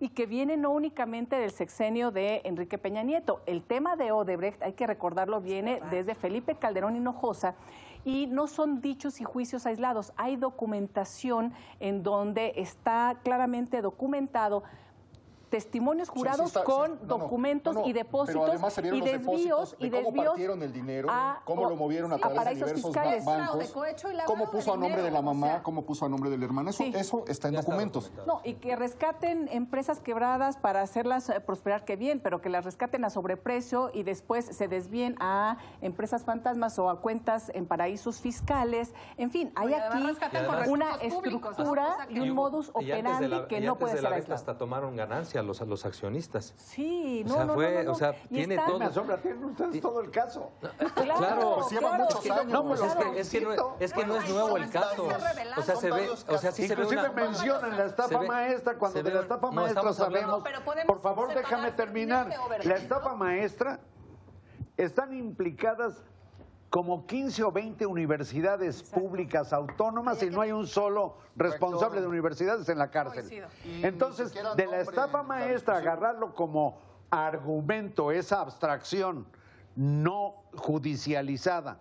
y 0.00 0.08
que 0.10 0.26
vienen 0.26 0.62
no 0.62 0.70
únicamente 0.70 1.36
del 1.36 1.50
sexenio 1.50 2.10
de 2.10 2.42
Enrique 2.44 2.78
Peña 2.78 3.02
Nieto. 3.02 3.42
El 3.46 3.62
tema 3.62 3.96
de 3.96 4.12
Odebrecht, 4.12 4.62
hay 4.62 4.72
que 4.72 4.86
recordarlo, 4.86 5.40
viene 5.40 5.80
desde 5.90 6.14
Felipe 6.14 6.56
Calderón 6.56 6.96
Hinojosa 6.96 7.54
y 8.04 8.26
no 8.28 8.46
son 8.46 8.80
dichos 8.80 9.20
y 9.20 9.24
juicios 9.24 9.66
aislados. 9.66 10.12
Hay 10.16 10.36
documentación 10.36 11.52
en 11.80 12.02
donde 12.02 12.52
está 12.56 13.16
claramente 13.22 13.82
documentado 13.82 14.62
testimonios 15.50 16.08
Sí, 16.08 16.12
sí 16.14 16.18
jurados 16.20 16.46
está, 16.48 16.60
sí. 16.60 16.66
con 16.66 16.90
No, 16.90 16.96
no, 17.00 17.06
documentos 17.06 17.74
no, 17.74 17.80
no, 17.82 17.86
y 17.88 17.92
depósitos 17.92 18.60
y 18.92 19.00
desvíos 19.00 19.76
y 19.78 19.88
de 19.88 19.90
cómo 19.98 20.04
desvíos 20.10 20.26
partieron 20.28 20.62
el 20.62 20.72
dinero, 20.72 21.08
a- 21.10 21.40
cómo 21.44 21.68
lo 21.68 21.76
movieron 21.76 22.12
a 22.12 22.16
sí, 22.16 22.20
través 22.20 22.34
de 22.38 22.44
paraísos 22.44 22.66
diversos 22.74 22.92
ba- 22.94 23.02
fiscales. 23.02 23.24
bancos, 23.24 23.72
cómo 24.26 24.44
de 24.46 24.50
puso 24.50 24.72
a 24.72 24.76
nombre 24.76 25.02
de 25.02 25.10
la 25.10 25.18
dinero, 25.20 25.22
mamá, 25.22 25.46
o 25.46 25.50
sea. 25.50 25.62
cómo 25.62 25.82
puso 25.86 26.04
a 26.04 26.08
nombre 26.08 26.30
del 26.30 26.42
hermano. 26.42 26.70
Eso, 26.70 26.82
Sí. 26.84 26.92
eso 26.94 27.24
está 27.28 27.48
en 27.48 27.54
Ya 27.54 27.60
está 27.60 27.70
documentos. 27.72 28.04
documentado. 28.04 28.40
No, 28.44 28.48
y 28.48 28.54
que 28.54 28.76
rescaten 28.76 29.48
empresas 29.52 30.00
quebradas 30.00 30.56
para 30.56 30.82
hacerlas 30.82 31.28
eh, 31.28 31.40
prosperar, 31.40 31.84
que 31.84 31.96
bien, 31.96 32.20
pero 32.20 32.40
que 32.40 32.48
las 32.48 32.64
rescaten 32.64 33.04
a 33.04 33.10
sobreprecio 33.10 33.90
y 33.94 34.02
después 34.02 34.44
se 34.46 34.68
desvíen 34.68 35.16
a 35.20 35.58
empresas 35.80 36.24
fantasmas 36.24 36.78
o 36.78 36.90
a 36.90 37.00
cuentas 37.00 37.50
en 37.54 37.66
paraísos 37.66 38.20
fiscales. 38.20 38.94
En 39.16 39.30
fin, 39.30 39.52
hay 39.54 39.72
además 39.74 40.16
aquí 40.20 40.36
una 40.68 40.94
estructura 40.96 41.96
y 42.10 42.20
un 42.20 42.30
modus 42.30 42.70
operandi 42.74 43.30
que 43.48 43.58
y 43.58 43.60
no 43.66 43.76
puede 43.76 43.94
de 43.94 44.00
ser 44.00 44.32
hasta 44.32 44.58
tomaron 44.58 44.96
ganancia 45.36 45.42
los, 45.42 45.60
los 45.68 45.84
accionistas. 45.86 46.54
Sí, 46.56 47.22
O 47.24 47.28
no, 47.28 47.34
sea, 47.34 47.44
no, 47.44 47.54
fue- 47.54 47.74
no, 47.74 47.82
no, 47.84 47.92
o 47.92 47.94
sea. 47.94 48.14
Y 48.30 48.34
tiene 48.36 48.54
está- 48.54 48.66
todo. 48.66 48.76
Una 48.76 48.92
sombra, 48.92 49.16
tienen 49.18 49.44
ustedes 49.44 49.80
todo 49.80 50.00
el 50.00 50.10
caso. 50.10 50.50
Claro, 50.94 51.54
Pues 51.56 51.70
lleva 51.70 51.88
claro. 51.88 52.04
muchos 52.04 52.30
años. 52.30 52.46
No, 52.46 52.64
pues 52.66 52.80
Es 52.80 52.92
Claro. 52.94 53.12
que, 53.12 53.20
es 53.20 53.30
que 53.30 53.40
no, 53.40 53.76
es 53.80 53.92
que 53.92 54.06
no 54.06 54.16
es 54.16 54.28
nuevo 54.30 54.56
el 54.56 54.70
caso. 54.70 55.08
O 55.56 55.62
sea, 55.62 55.76
se 55.76 55.90
ve, 55.90 56.08
o 56.10 56.38
sea, 56.38 56.52
sí 56.52 56.66
se 56.66 56.74
ve 56.74 56.82
Inclusive 56.82 57.00
una... 57.10 57.12
mencionan 57.12 57.76
la 57.76 57.84
estafa 57.86 58.18
ve- 58.18 58.28
maestra, 58.28 58.74
cuando 58.78 59.02
de 59.02 59.10
la 59.14 59.20
estafa 59.20 59.46
no, 59.46 59.52
maestra 59.52 59.80
hablando- 59.80 60.04
sabemos. 60.04 60.44
Por 60.86 61.00
favor, 61.00 61.34
déjame 61.34 61.72
terminar. 61.72 62.28
La 62.64 62.74
estafa 62.76 63.14
maestra 63.14 63.80
están 64.76 65.16
implicadas 65.16 66.02
como 66.76 67.06
15 67.06 67.42
o 67.42 67.50
20 67.50 67.86
universidades 67.86 68.82
públicas 68.82 69.54
autónomas 69.54 70.22
y 70.22 70.28
no 70.28 70.42
hay 70.42 70.52
un 70.52 70.66
solo 70.66 71.16
responsable 71.34 72.02
de 72.02 72.06
universidades 72.06 72.68
en 72.68 72.76
la 72.76 72.90
cárcel. 72.90 73.46
Entonces, 73.82 74.34
de 74.34 74.66
la 74.66 74.80
estafa 74.82 75.22
maestra, 75.22 75.78
agarrarlo 75.78 76.34
como 76.34 76.78
argumento, 77.08 78.12
esa 78.12 78.42
abstracción 78.42 79.26
no 79.74 80.34
judicializada 80.54 81.78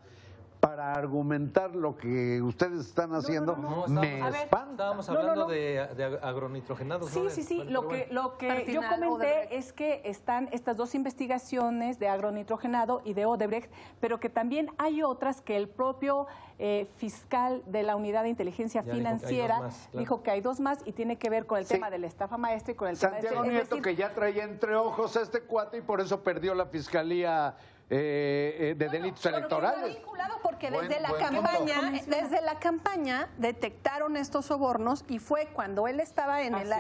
para 0.66 0.94
argumentar 0.94 1.76
lo 1.76 1.96
que 1.96 2.42
ustedes 2.42 2.88
están 2.88 3.14
haciendo, 3.14 3.56
No, 3.56 3.86
me 3.88 4.20
estábamos, 4.20 4.22
a 4.28 4.30
ver, 4.32 4.44
espanta. 4.46 4.72
estábamos 4.72 5.08
No, 5.08 5.14
no, 5.14 5.20
hablando 5.20 5.42
no. 5.44 5.48
De, 5.50 5.88
de 5.96 6.04
agronitrogenados. 6.24 7.10
Sí, 7.12 7.20
¿no? 7.22 7.30
sí, 7.30 7.44
sí. 7.44 7.64
Lo 7.66 7.82
que, 7.88 8.08
bueno. 8.08 8.24
lo 8.24 8.38
que 8.40 8.66
yo 8.74 8.82
comenté 8.82 9.06
Odebrecht. 9.08 9.52
es 9.52 9.74
que 9.74 10.02
están 10.06 10.50
estas 10.52 10.76
dos 10.76 10.96
investigaciones 10.96 12.00
de 12.00 12.08
agronitrogenado 12.10 13.02
y 13.06 13.14
de 13.14 13.26
Odebrecht, 13.28 13.72
pero 14.00 14.20
que 14.20 14.30
también 14.30 14.72
hay 14.80 15.04
otras 15.04 15.40
que 15.42 15.56
el 15.56 15.70
propio 15.70 16.26
eh, 16.58 16.88
fiscal 16.98 17.62
de 17.68 17.84
la 17.84 17.96
Unidad 17.96 18.24
de 18.24 18.30
Inteligencia 18.30 18.82
Ya 18.82 18.94
dijo 18.94 18.96
que 18.96 18.98
hay 18.98 19.04
dos 19.14 19.20
Financiera 19.22 19.60
más, 19.60 19.88
claro. 19.92 20.00
dijo 20.00 20.24
que 20.24 20.32
hay 20.32 20.42
dos 20.42 20.60
más 20.60 20.80
y 20.86 20.94
tiene 20.94 21.18
que 21.18 21.30
ver 21.30 21.46
con 21.46 21.60
el 21.60 21.66
Sí. 21.66 21.76
tema 21.76 21.90
de 21.92 22.00
la 22.00 22.08
estafa 22.08 22.38
maestra 22.38 22.72
y 22.72 22.76
con 22.76 22.88
el 22.88 22.98
tema 22.98 23.12
Santiago 23.14 23.42
de... 23.44 23.48
es 23.50 23.54
Nieto, 23.54 23.70
decir, 23.76 23.84
que 23.84 23.96
ya 23.96 24.14
traía 24.16 24.44
entre 24.46 24.76
ojos 24.76 25.16
a 25.16 25.22
este 25.22 25.42
cuate 25.42 25.78
y 25.78 25.82
por 25.82 26.02
eso 26.02 26.24
perdió 26.24 26.56
la 26.56 26.66
fiscalía 26.66 27.56
eh, 27.90 28.58
eh, 28.72 28.76
de 28.76 28.90
delitos 28.90 29.26
electorales. 29.26 29.78
Está 29.90 30.00
vinculado 30.00 30.40
porque 30.42 30.72
Buen- 30.72 30.88
desde 30.88 31.02
la 31.02 31.10
buen 31.10 31.22
campaña, 31.22 31.82
punto. 31.82 32.04
desde 32.08 32.42
la 32.42 32.60
campaña 32.60 33.30
detectaron 33.38 34.18
estos 34.18 34.46
sobornos 34.48 35.04
y 35.08 35.20
fue 35.20 35.48
cuando 35.54 35.88
él 35.88 36.00
estaba 36.00 36.42
en 36.42 36.56
el, 36.56 36.72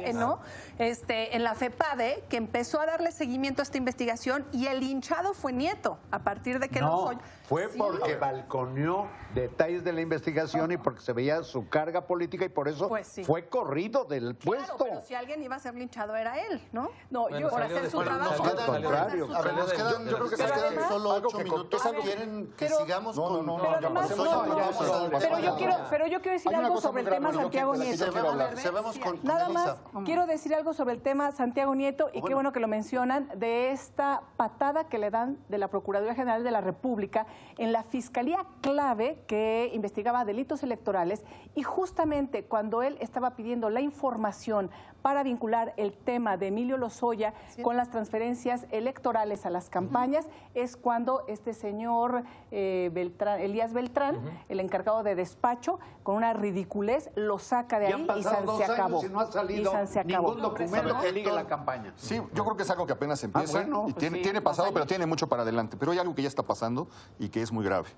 este, 0.79 1.35
en 1.35 1.43
la 1.43 1.53
FEPADE 1.55 2.23
que 2.29 2.37
empezó 2.37 2.79
a 2.81 2.85
darle 2.85 3.11
seguimiento 3.11 3.61
a 3.61 3.63
esta 3.63 3.77
investigación 3.77 4.45
y 4.51 4.67
el 4.67 4.81
hinchado 4.83 5.33
fue 5.33 5.53
Nieto 5.53 5.99
a 6.11 6.19
partir 6.19 6.59
de 6.59 6.69
que 6.69 6.79
no, 6.81 6.87
los 6.89 7.09
oy- 7.11 7.17
fue 7.47 7.69
Sí. 7.69 7.77
porque 7.77 8.15
balconeó 8.15 9.07
detalles 9.35 9.83
de 9.83 9.93
la 9.93 10.01
investigación 10.01 10.71
y 10.71 10.77
porque 10.77 11.01
se 11.01 11.13
veía 11.13 11.43
su 11.43 11.69
carga 11.69 12.07
política 12.07 12.45
y 12.45 12.49
por 12.49 12.67
eso 12.67 12.87
Pues 12.89 13.07
sí. 13.07 13.23
fue 13.23 13.47
corrido 13.47 14.05
del 14.05 14.35
Claro, 14.35 14.39
puesto. 14.45 14.77
pero 14.85 15.01
si 15.01 15.13
alguien 15.13 15.43
iba 15.43 15.55
a 15.55 15.59
ser 15.59 15.75
linchado 15.75 16.15
era 16.15 16.39
él, 16.47 16.61
¿no? 16.71 16.89
No, 17.11 17.23
Bueno, 17.23 17.39
yo... 17.39 17.49
por 17.49 17.61
hacer 17.61 17.89
su 17.91 18.01
trabajo. 18.03 18.43
Al 18.43 18.65
contrario. 18.65 19.27
yo 19.27 20.17
creo 20.17 20.29
que 20.29 20.35
quedan 20.37 20.75
solo 20.97 21.11
algo 21.13 21.27
ocho 21.27 21.39
minutos. 21.39 21.81
¿Quieren 22.01 22.47
que 22.57 22.65
pero- 22.65 22.77
sigamos 22.79 23.15
No, 23.15 23.29
no, 23.29 23.35
con 23.37 23.45
no, 23.45 23.57
no, 23.57 23.63
pero 23.63 23.75
además, 23.77 24.11
pero 25.19 25.39
yo 25.39 25.55
quiero, 25.55 25.75
pero 25.89 26.07
yo 26.07 26.21
quiero 26.21 26.33
decir 26.33 26.55
algo 26.55 26.81
sobre 26.81 27.01
el 27.03 27.09
tema 27.09 27.33
Santiago 27.33 27.75
Nieto. 27.75 28.05
Nada 29.23 29.49
más, 29.49 29.77
quiero 30.05 30.25
decir 30.25 30.53
algo 30.55 30.73
sobre 30.73 30.93
el 30.93 31.01
tema 31.01 31.31
Santiago 31.31 31.75
Nieto 31.75 32.09
y 32.13 32.21
qué 32.21 32.33
bueno. 32.33 32.51
que 32.51 32.59
lo 32.59 32.67
mencionan, 32.67 33.29
de 33.35 33.71
esta 33.71 34.21
patada 34.37 34.87
que 34.87 34.97
le 34.97 35.09
dan 35.09 35.37
de 35.49 35.57
la 35.57 35.67
Procuraduría 35.67 36.15
General 36.15 36.43
de 36.43 36.51
la 36.51 36.61
República 36.61 37.25
en 37.57 37.71
la 37.71 37.83
Fiscalía 37.83 38.45
clave 38.61 39.23
que 39.27 39.71
investigaba 39.73 40.25
delitos 40.25 40.63
electorales 40.63 41.23
y 41.55 41.63
justamente 41.63 42.45
cuando 42.45 42.81
él 42.81 42.97
estaba 43.01 43.35
pidiendo 43.35 43.69
la 43.69 43.81
información 43.81 44.69
para 45.01 45.23
vincular 45.23 45.73
el 45.77 45.93
tema 45.93 46.37
de 46.37 46.47
Emilio 46.47 46.77
Lozoya 46.77 47.33
con 47.61 47.77
las 47.77 47.89
transferencias 47.89 48.65
electorales 48.71 49.45
a 49.45 49.49
las 49.49 49.69
campañas, 49.69 50.27
es 50.55 50.75
cuando 50.85 51.23
este 51.27 51.55
señor 51.55 52.21
eh, 52.51 52.91
Beltrán, 52.93 53.39
Elías 53.39 53.73
Beltrán, 53.73 54.19
el 54.49 54.59
encargado 54.59 55.01
de 55.01 55.15
despacho, 55.15 55.79
con 56.03 56.15
una 56.15 56.33
ridiculez, 56.33 57.09
lo 57.15 57.39
saca 57.39 57.79
de 57.79 57.87
ahí 57.87 58.03
y 58.03 58.05
pasado 58.05 58.35
San 58.35 58.45
dos 58.45 58.57
se 58.59 58.65
acabó. 58.65 59.03
y 59.03 59.09
no 59.09 59.19
ha 59.19 59.31
salido 59.31 59.71
Y 59.71 59.73
San 59.73 59.87
se 59.87 59.99
acabó. 60.01 60.35
ningún 60.35 60.43
documento 60.43 60.99
que 61.01 61.11
ligue 61.11 61.31
la 61.31 61.47
campaña. 61.47 61.91
Sí, 61.95 62.21
yo 62.35 62.43
creo 62.43 62.55
que 62.55 62.61
es 62.61 62.69
algo 62.69 62.85
que 62.85 62.93
apenas 62.93 63.23
empieza 63.23 63.61
bueno, 63.61 63.85
y 63.87 63.93
pues 63.93 63.95
tiene, 63.95 64.17
sí, 64.17 64.21
tiene 64.25 64.41
más 64.41 64.51
pasado, 64.55 64.71
pero 64.75 64.85
tiene 64.85 65.07
mucho 65.07 65.25
para 65.27 65.41
adelante. 65.41 65.75
Pero 65.75 65.91
hay 65.91 65.97
algo 65.97 66.13
que 66.13 66.21
ya 66.21 66.27
está 66.27 66.43
pasando 66.43 66.87
y 67.17 67.29
que 67.29 67.41
es 67.41 67.51
muy 67.51 67.65
grave, 67.65 67.89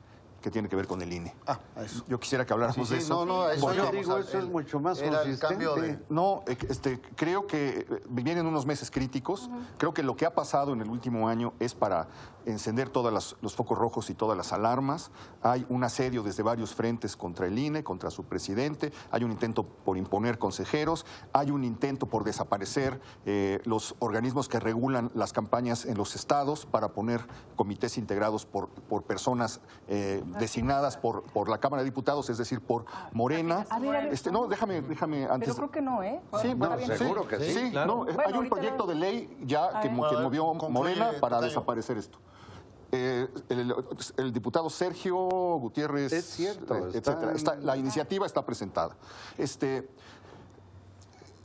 que 0.48 0.52
tiene 0.52 0.70
que 0.70 0.78
ver 0.78 0.88
con 0.88 1.02
el 1.02 1.12
INE. 1.12 1.36
Ah, 1.46 1.60
eso. 1.84 2.06
Yo 2.08 2.18
quisiera 2.22 2.46
que 2.46 2.54
habláramos 2.54 2.88
Sí, 2.88 2.94
de 2.94 3.02
eso. 3.02 3.26
no, 3.26 3.44
no, 3.44 3.50
eso 3.50 3.74
yo 3.74 3.92
digo, 3.92 4.18
eso 4.18 4.40
es 4.40 4.46
mucho 4.46 4.80
más 4.80 4.98
era 5.02 5.24
el 5.24 5.38
cambio 5.38 5.72
de- 5.76 5.82
consistente. 5.82 6.06
No, 6.10 6.44
eh, 6.48 6.58
este, 6.70 7.02
creo 7.18 7.46
que 7.48 7.80
eh, 7.80 8.04
vienen 8.08 8.46
unos 8.46 8.66
meses 8.66 8.90
críticos. 8.90 9.50
Creo 9.78 9.94
que 9.94 10.04
lo 10.04 10.16
que 10.16 10.26
ha 10.26 10.34
pasado 10.34 10.72
en 10.72 10.80
el 10.82 10.90
último 10.90 11.28
año 11.28 11.52
es 11.60 11.74
para 11.76 12.08
encender 12.46 12.88
todos 12.88 13.12
las- 13.12 13.36
los 13.42 13.56
focos 13.58 13.78
rojos 13.78 14.10
y 14.10 14.14
todas 14.14 14.38
las 14.38 14.54
alarmas. 14.54 15.12
Hay 15.42 15.66
un 15.68 15.84
asedio 15.84 16.24
desde 16.24 16.44
varios 16.44 16.74
frentes 16.74 17.18
contra 17.18 17.46
el 17.48 17.60
INE, 17.60 17.84
contra 17.84 18.10
su 18.10 18.24
presidente. 18.24 18.94
Hay 19.12 19.26
un 19.26 19.32
intento 19.34 19.64
por 19.66 19.98
imponer 19.98 20.38
consejeros. 20.40 21.06
Hay 21.34 21.52
un 21.52 21.66
intento 21.66 22.06
por 22.06 22.24
desaparecer 22.24 23.02
eh, 23.26 23.60
los 23.66 23.96
organismos 24.00 24.48
que 24.48 24.62
regulan 24.62 25.12
las 25.14 25.34
campañas 25.34 25.84
en 25.84 25.98
los 25.98 26.16
estados 26.16 26.66
para 26.66 26.94
poner 26.94 27.26
comités 27.58 27.98
integrados 27.98 28.46
por, 28.46 28.70
por 28.70 29.04
personas 29.04 29.60
eh, 29.90 30.24
designadas 30.40 30.98
por, 30.98 31.24
por 31.24 31.50
la 31.50 31.58
Cámara 31.60 31.84
de 31.84 31.90
Diputados, 31.90 32.30
es 32.30 32.38
decir, 32.38 32.62
por 32.62 32.86
Morena. 33.14 33.66
A 33.70 33.80
ver, 33.80 33.96
a 33.96 34.02
ver. 34.02 34.14
Este, 34.14 34.32
no, 34.32 34.48
déjame, 34.48 34.82
déjame 34.82 35.26
antes. 35.26 35.50
Pero 35.50 35.56
creo 35.56 35.72
que 35.72 35.82
no, 35.82 36.04
¿eh? 36.04 36.22
Sí, 36.42 36.54
bueno, 36.54 36.76
No, 36.78 36.96
seguro 36.98 37.28
que 37.28 37.40
sí. 37.40 37.72
no, 37.74 38.08
eh, 38.08 38.14
Bueno, 38.14 38.22
hay 38.26 38.34
un 38.34 38.50
proyecto 38.50 38.86
de 38.88 38.96
ley 38.96 39.38
ya 39.46 39.80
que, 39.82 39.90
movió 39.90 40.54
Morena 40.54 41.12
para 41.20 41.42
desaparecer 41.42 41.98
esto. 41.98 42.18
Eh, 42.92 43.28
el, 43.50 43.76
el 44.16 44.32
diputado 44.32 44.70
Sergio 44.70 45.16
Gutiérrez, 45.18 46.14
Es 46.14 46.26
cierto, 46.26 46.74
eh, 46.74 46.80
está 46.94 47.12
etcétera, 47.12 47.32
en- 47.32 47.36
está- 47.36 47.56
la 47.58 47.76
iniciativa 47.76 48.26
está 48.26 48.46
presentada. 48.46 48.96
Este, 49.38 49.90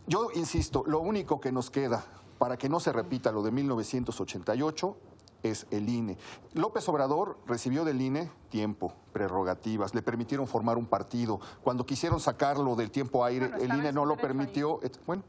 yo 0.06 0.28
insisto, 0.34 0.84
lo 0.86 1.00
único 1.00 1.40
que 1.40 1.50
nos 1.50 1.68
queda 1.70 2.04
para 2.38 2.56
que 2.56 2.68
no 2.68 2.80
se 2.80 2.92
repita 2.92 3.32
lo 3.32 3.42
de 3.42 3.50
1988 3.52 4.96
es 5.42 5.66
el 5.70 5.88
INE. 5.88 6.16
López 6.54 6.88
Obrador 6.88 7.38
recibió 7.46 7.84
del 7.84 8.00
INE 8.00 8.30
tiempo, 8.48 8.92
prerrogativas, 9.12 9.94
le 9.94 10.02
permitieron 10.02 10.46
formar 10.46 10.78
un 10.78 10.86
partido. 10.86 11.40
Cuando 11.62 11.84
quisieron 11.86 12.20
sacarlo 12.20 12.76
del 12.76 12.90
tiempo 12.90 13.24
aire, 13.24 13.48
Bueno, 13.48 13.62
el 13.64 13.78
INE 13.78 13.92
no 13.92 14.04
lo 14.04 14.16
permitió. 14.16 14.80
Bueno, 15.06 15.22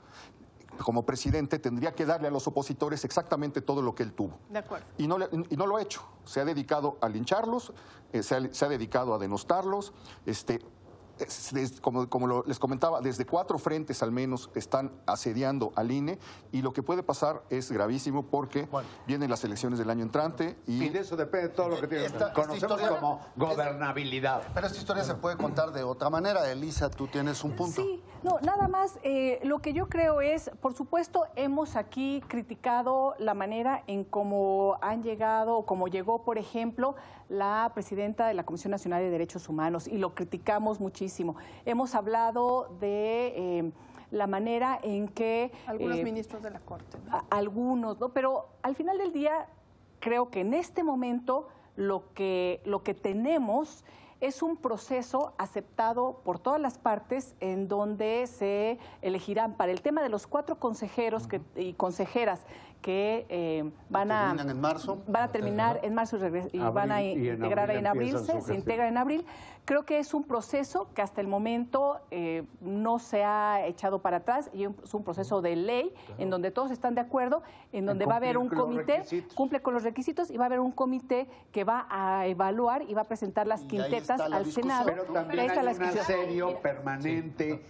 como 0.83 1.05
presidente 1.05 1.59
tendría 1.59 1.93
que 1.93 2.05
darle 2.05 2.27
a 2.27 2.31
los 2.31 2.47
opositores 2.47 3.05
exactamente 3.05 3.61
todo 3.61 3.81
lo 3.81 3.93
que 3.93 4.03
él 4.03 4.13
tuvo. 4.13 4.37
De 4.49 4.59
acuerdo. 4.59 4.85
Y 4.97 5.07
no, 5.07 5.17
le- 5.19 5.29
y 5.49 5.55
no 5.55 5.67
lo 5.67 5.77
ha 5.77 5.81
hecho. 5.81 6.01
Se 6.25 6.39
ha 6.41 6.45
dedicado 6.45 6.97
a 7.01 7.09
lincharlos, 7.09 7.73
eh, 8.11 8.23
se, 8.23 8.35
ha, 8.35 8.53
se 8.53 8.65
ha 8.65 8.69
dedicado 8.69 9.13
a 9.13 9.19
denostarlos. 9.19 9.93
Este, 10.25 10.55
es- 10.55 10.61
es- 10.61 10.65
como 11.81 12.09
como 12.09 12.27
lo- 12.27 12.43
les 12.45 12.59
comentaba, 12.59 13.01
desde 13.01 13.25
cuatro 13.25 13.57
frentes 13.57 14.01
al 14.03 14.11
menos 14.11 14.49
están 14.55 14.91
asediando 15.05 15.71
al 15.75 15.91
INE 15.91 16.19
y 16.51 16.61
lo 16.61 16.73
que 16.73 16.83
puede 16.83 17.03
pasar 17.03 17.41
es 17.49 17.71
gravísimo 17.71 18.23
porque 18.23 18.63
Bueno. 18.71 18.87
vienen 19.07 19.29
las 19.29 19.43
elecciones 19.43 19.79
del 19.79 19.89
año 19.89 20.03
entrante 20.03 20.57
y 20.67 20.83
Y 20.83 20.89
de 20.89 20.99
eso 20.99 21.15
depende 21.15 21.49
todo 21.49 21.69
lo 21.69 21.79
que 21.79 21.87
tiene. 21.87 22.05
Esta- 22.05 22.27
esta 22.29 22.33
Conocemos 22.33 22.79
historia- 22.79 22.99
como 22.99 23.19
gobernabilidad. 23.35 24.43
Pero 24.53 24.67
esta 24.67 24.79
historia 24.79 25.03
se 25.03 25.15
puede 25.15 25.37
contar 25.37 25.71
de 25.71 25.83
otra 25.83 26.09
manera. 26.09 26.49
Elisa, 26.51 26.89
tú 26.89 27.07
tienes 27.07 27.43
un 27.43 27.51
punto. 27.55 27.81
Sí, 27.81 28.01
no, 28.23 28.39
nada 28.41 28.67
más, 28.67 28.99
eh, 29.03 29.39
lo 29.43 29.59
que 29.59 29.73
yo 29.73 29.87
creo 29.87 30.21
es, 30.21 30.51
por 30.61 30.73
supuesto, 30.73 31.25
hemos 31.35 31.75
aquí 31.75 32.21
criticado 32.27 33.15
la 33.19 33.33
manera 33.33 33.83
en 33.87 34.03
cómo 34.03 34.77
han 34.81 35.03
llegado, 35.03 35.57
o 35.57 35.65
cómo 35.65 35.87
llegó, 35.87 36.23
por 36.23 36.37
ejemplo, 36.37 36.95
la 37.29 37.71
presidenta 37.73 38.27
de 38.27 38.33
la 38.33 38.43
Comisión 38.45 38.71
Nacional 38.71 39.01
de 39.01 39.09
Derechos 39.09 39.49
Humanos, 39.49 39.87
y 39.87 39.97
lo 39.97 40.13
criticamos 40.13 40.79
muchísimo. 40.79 41.12
Hemos 41.65 41.95
hablado 41.95 42.69
de 42.79 43.33
eh, 43.59 43.71
la 44.11 44.27
manera 44.27 44.79
en 44.83 45.07
que... 45.07 45.51
Algunos 45.67 45.97
eh, 45.99 46.03
ministros 46.03 46.41
de 46.43 46.51
la 46.51 46.59
Corte. 46.59 46.97
¿no? 47.05 47.15
a- 47.15 47.25
algunos, 47.29 47.99
¿no? 47.99 48.09
Pero 48.09 48.47
al 48.61 48.75
final 48.75 48.97
del 48.97 49.11
día, 49.13 49.47
creo 49.99 50.29
que 50.29 50.41
en 50.41 50.53
este 50.53 50.83
momento 50.83 51.47
lo 51.75 52.13
que, 52.13 52.61
lo 52.65 52.83
que 52.83 52.93
tenemos 52.93 53.83
es 54.21 54.41
un 54.41 54.55
proceso 54.55 55.33
aceptado 55.37 56.21
por 56.23 56.39
todas 56.39 56.61
las 56.61 56.77
partes 56.77 57.35
en 57.41 57.67
donde 57.67 58.25
se 58.27 58.79
elegirán 59.01 59.55
para 59.55 59.71
el 59.73 59.81
tema 59.81 60.01
de 60.01 60.07
los 60.07 60.27
cuatro 60.27 60.59
consejeros 60.59 61.27
que, 61.27 61.41
y 61.57 61.73
consejeras 61.73 62.45
que 62.81 63.25
eh, 63.29 63.69
van 63.89 64.11
a 64.11 64.27
Terminan 64.27 64.49
en 64.49 64.61
marzo. 64.61 64.97
van 65.07 65.23
a 65.23 65.31
terminar 65.31 65.79
en 65.83 65.93
marzo 65.93 66.17
y, 66.17 66.19
y 66.21 66.25
Abril, 66.25 66.59
van 66.73 66.91
a 66.91 67.01
y 67.03 67.11
en 67.11 67.35
integrar 67.35 67.69
abril 67.71 67.77
en 67.79 67.87
abril, 67.87 68.17
se, 68.19 68.53
integra 68.55 68.87
en 68.87 68.97
abril. 68.97 69.25
Creo 69.65 69.85
que 69.85 69.99
es 69.99 70.13
un 70.13 70.23
proceso 70.23 70.89
que 70.93 71.01
hasta 71.01 71.21
el 71.21 71.27
momento 71.27 72.01
eh, 72.11 72.43
no 72.59 72.99
se 72.99 73.23
ha 73.23 73.65
echado 73.65 73.99
para 73.99 74.17
atrás 74.17 74.49
y 74.53 74.65
es 74.65 74.93
un 74.93 75.03
proceso 75.03 75.41
de 75.41 75.55
ley 75.55 75.93
en 76.17 76.29
donde 76.29 76.51
todos 76.51 76.69
están 76.69 76.95
de 76.95 77.01
acuerdo, 77.01 77.43
en 77.71 77.85
donde 77.85 78.05
va 78.05 78.15
a 78.15 78.17
haber 78.17 78.37
un 78.37 78.49
comité, 78.49 79.03
cumple 79.35 79.61
con 79.61 79.73
los 79.73 79.83
requisitos 79.83 80.29
y 80.31 80.37
va 80.37 80.45
a 80.45 80.47
haber 80.47 80.59
un 80.59 80.71
comité 80.71 81.27
que 81.51 81.63
va 81.63 81.87
a 81.89 82.27
evaluar 82.27 82.81
y 82.81 82.93
va 82.93 83.01
a 83.01 83.05
presentar 83.05 83.47
las 83.47 83.61
Y 83.61 83.63
ahí 83.63 83.69
quintetas 83.69 84.19
está 84.19 84.27
la 84.29 84.37
al 84.37 84.43
discusión. 84.43 84.69
Senado. 84.69 84.85
Pero 84.85 85.03
también 85.13 85.39
hay 85.39 85.63
la 85.63 85.71
un 85.71 85.83
asedio 85.83 86.59
permanente 86.59 87.61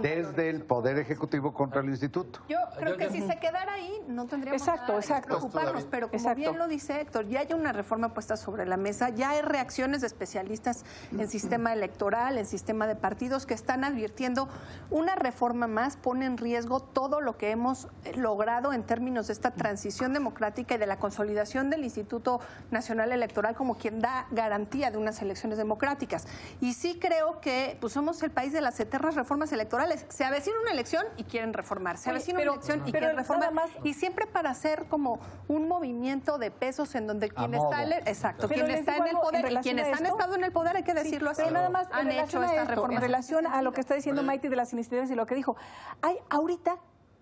desde 0.00 0.50
el 0.50 0.62
Poder 0.62 0.98
Ejecutivo 0.98 1.52
contra 1.52 1.80
el 1.80 1.88
Instituto. 1.88 2.40
Yo 2.48 2.58
creo 2.78 2.96
que 2.96 3.10
si 3.10 3.20
se 3.20 3.38
quedara 3.38 3.74
ahí, 3.74 4.00
no 4.06 4.26
tendríamos 4.26 4.60
Exacto, 4.60 4.88
nada 4.88 5.00
exacto. 5.00 5.28
preocuparnos. 5.28 5.84
Pero 5.84 6.08
como 6.08 6.18
Exacto. 6.18 6.36
bien 6.36 6.58
lo 6.58 6.68
dice 6.68 7.00
Héctor, 7.00 7.26
ya 7.28 7.40
hay 7.40 7.52
una 7.52 7.72
reforma 7.72 8.12
puesta 8.12 8.36
sobre 8.36 8.66
la 8.66 8.76
mesa, 8.76 9.10
ya 9.10 9.30
hay 9.30 9.42
reacciones 9.42 10.00
de 10.00 10.06
especialistas 10.06 10.84
en 11.10 11.28
sistema 11.32 11.72
electoral, 11.72 12.36
en 12.38 12.46
sistema 12.46 12.86
de 12.86 12.94
partidos, 12.94 13.46
que 13.46 13.54
están 13.54 13.82
advirtiendo 13.84 14.48
una 14.90 15.14
reforma 15.16 15.66
más 15.66 15.96
pone 15.96 16.26
en 16.26 16.36
riesgo 16.36 16.80
todo 16.80 17.20
lo 17.20 17.36
que 17.38 17.50
hemos 17.50 17.88
eh, 18.04 18.14
logrado 18.16 18.72
en 18.72 18.82
términos 18.84 19.26
de 19.28 19.32
esta 19.32 19.50
transición 19.52 20.12
democrática 20.12 20.74
y 20.74 20.78
de 20.78 20.86
la 20.86 20.98
consolidación 20.98 21.70
del 21.70 21.84
Instituto 21.84 22.40
Nacional 22.70 23.10
Electoral 23.12 23.54
como 23.54 23.76
quien 23.76 24.00
da 24.00 24.26
garantía 24.30 24.90
de 24.90 24.98
unas 24.98 25.20
elecciones 25.22 25.56
democráticas. 25.58 26.26
Y 26.60 26.74
sí 26.74 26.98
creo 27.00 27.40
que 27.40 27.78
pues, 27.80 27.92
somos 27.94 28.22
el 28.22 28.30
país 28.30 28.52
de 28.52 28.60
las 28.60 28.78
eternas 28.78 29.14
reformas 29.14 29.50
electorales. 29.52 30.04
Se 30.10 30.24
avecina 30.24 30.56
una 30.60 30.72
elección 30.72 31.04
y 31.16 31.24
quieren 31.24 31.54
reformar. 31.54 31.96
Se 31.96 32.10
Oye, 32.10 32.18
avecina 32.18 32.38
pero- 32.38 32.52
una 32.52 32.60
elección 32.60 32.78
y 32.86 32.92
pero 32.92 33.00
quieren 33.00 33.16
reformar. 33.16 33.52
más- 33.54 33.70
Y 33.82 33.94
siempre 33.94 34.26
para 34.26 34.50
hacer 34.50 34.84
como 34.88 35.18
un 35.48 35.66
movimiento 35.66 36.36
de 36.36 36.50
pesos 36.50 36.94
en 36.94 37.06
donde 37.06 37.30
quien 37.30 37.54
está, 37.54 37.82
en 37.84 37.92
el- 37.92 38.08
exacto, 38.08 38.48
Pero 38.48 38.64
quien 38.64 38.68
les 38.68 38.80
está 38.80 38.96
en 38.98 39.06
el 39.06 39.16
poder 39.16 39.50
y 39.52 39.56
quienes 39.56 39.86
han 39.98 40.04
estado 40.06 40.34
en 40.34 40.44
el 40.44 40.52
poder, 40.52 40.76
hay 40.76 40.82
que 40.82 40.92
decirlo 41.22 41.30
así, 41.30 41.42
Pero 41.42 41.54
nada 41.54 41.70
más 41.70 41.88
en 41.98 42.06
relación 42.06 42.44
a 42.44 42.62
esto, 42.62 42.90
en 42.90 43.00
relación 43.00 43.46
a 43.46 43.62
lo 43.62 43.72
que 43.72 43.80
está 43.80 43.94
diciendo 43.94 44.22
Maite 44.22 44.48
de 44.48 44.56
las 44.56 44.72
iniciativas 44.72 45.10
y 45.10 45.14
lo 45.14 45.26
que 45.26 45.34
dijo. 45.34 45.56
Hay 46.02 46.18
ahorita 46.30 46.76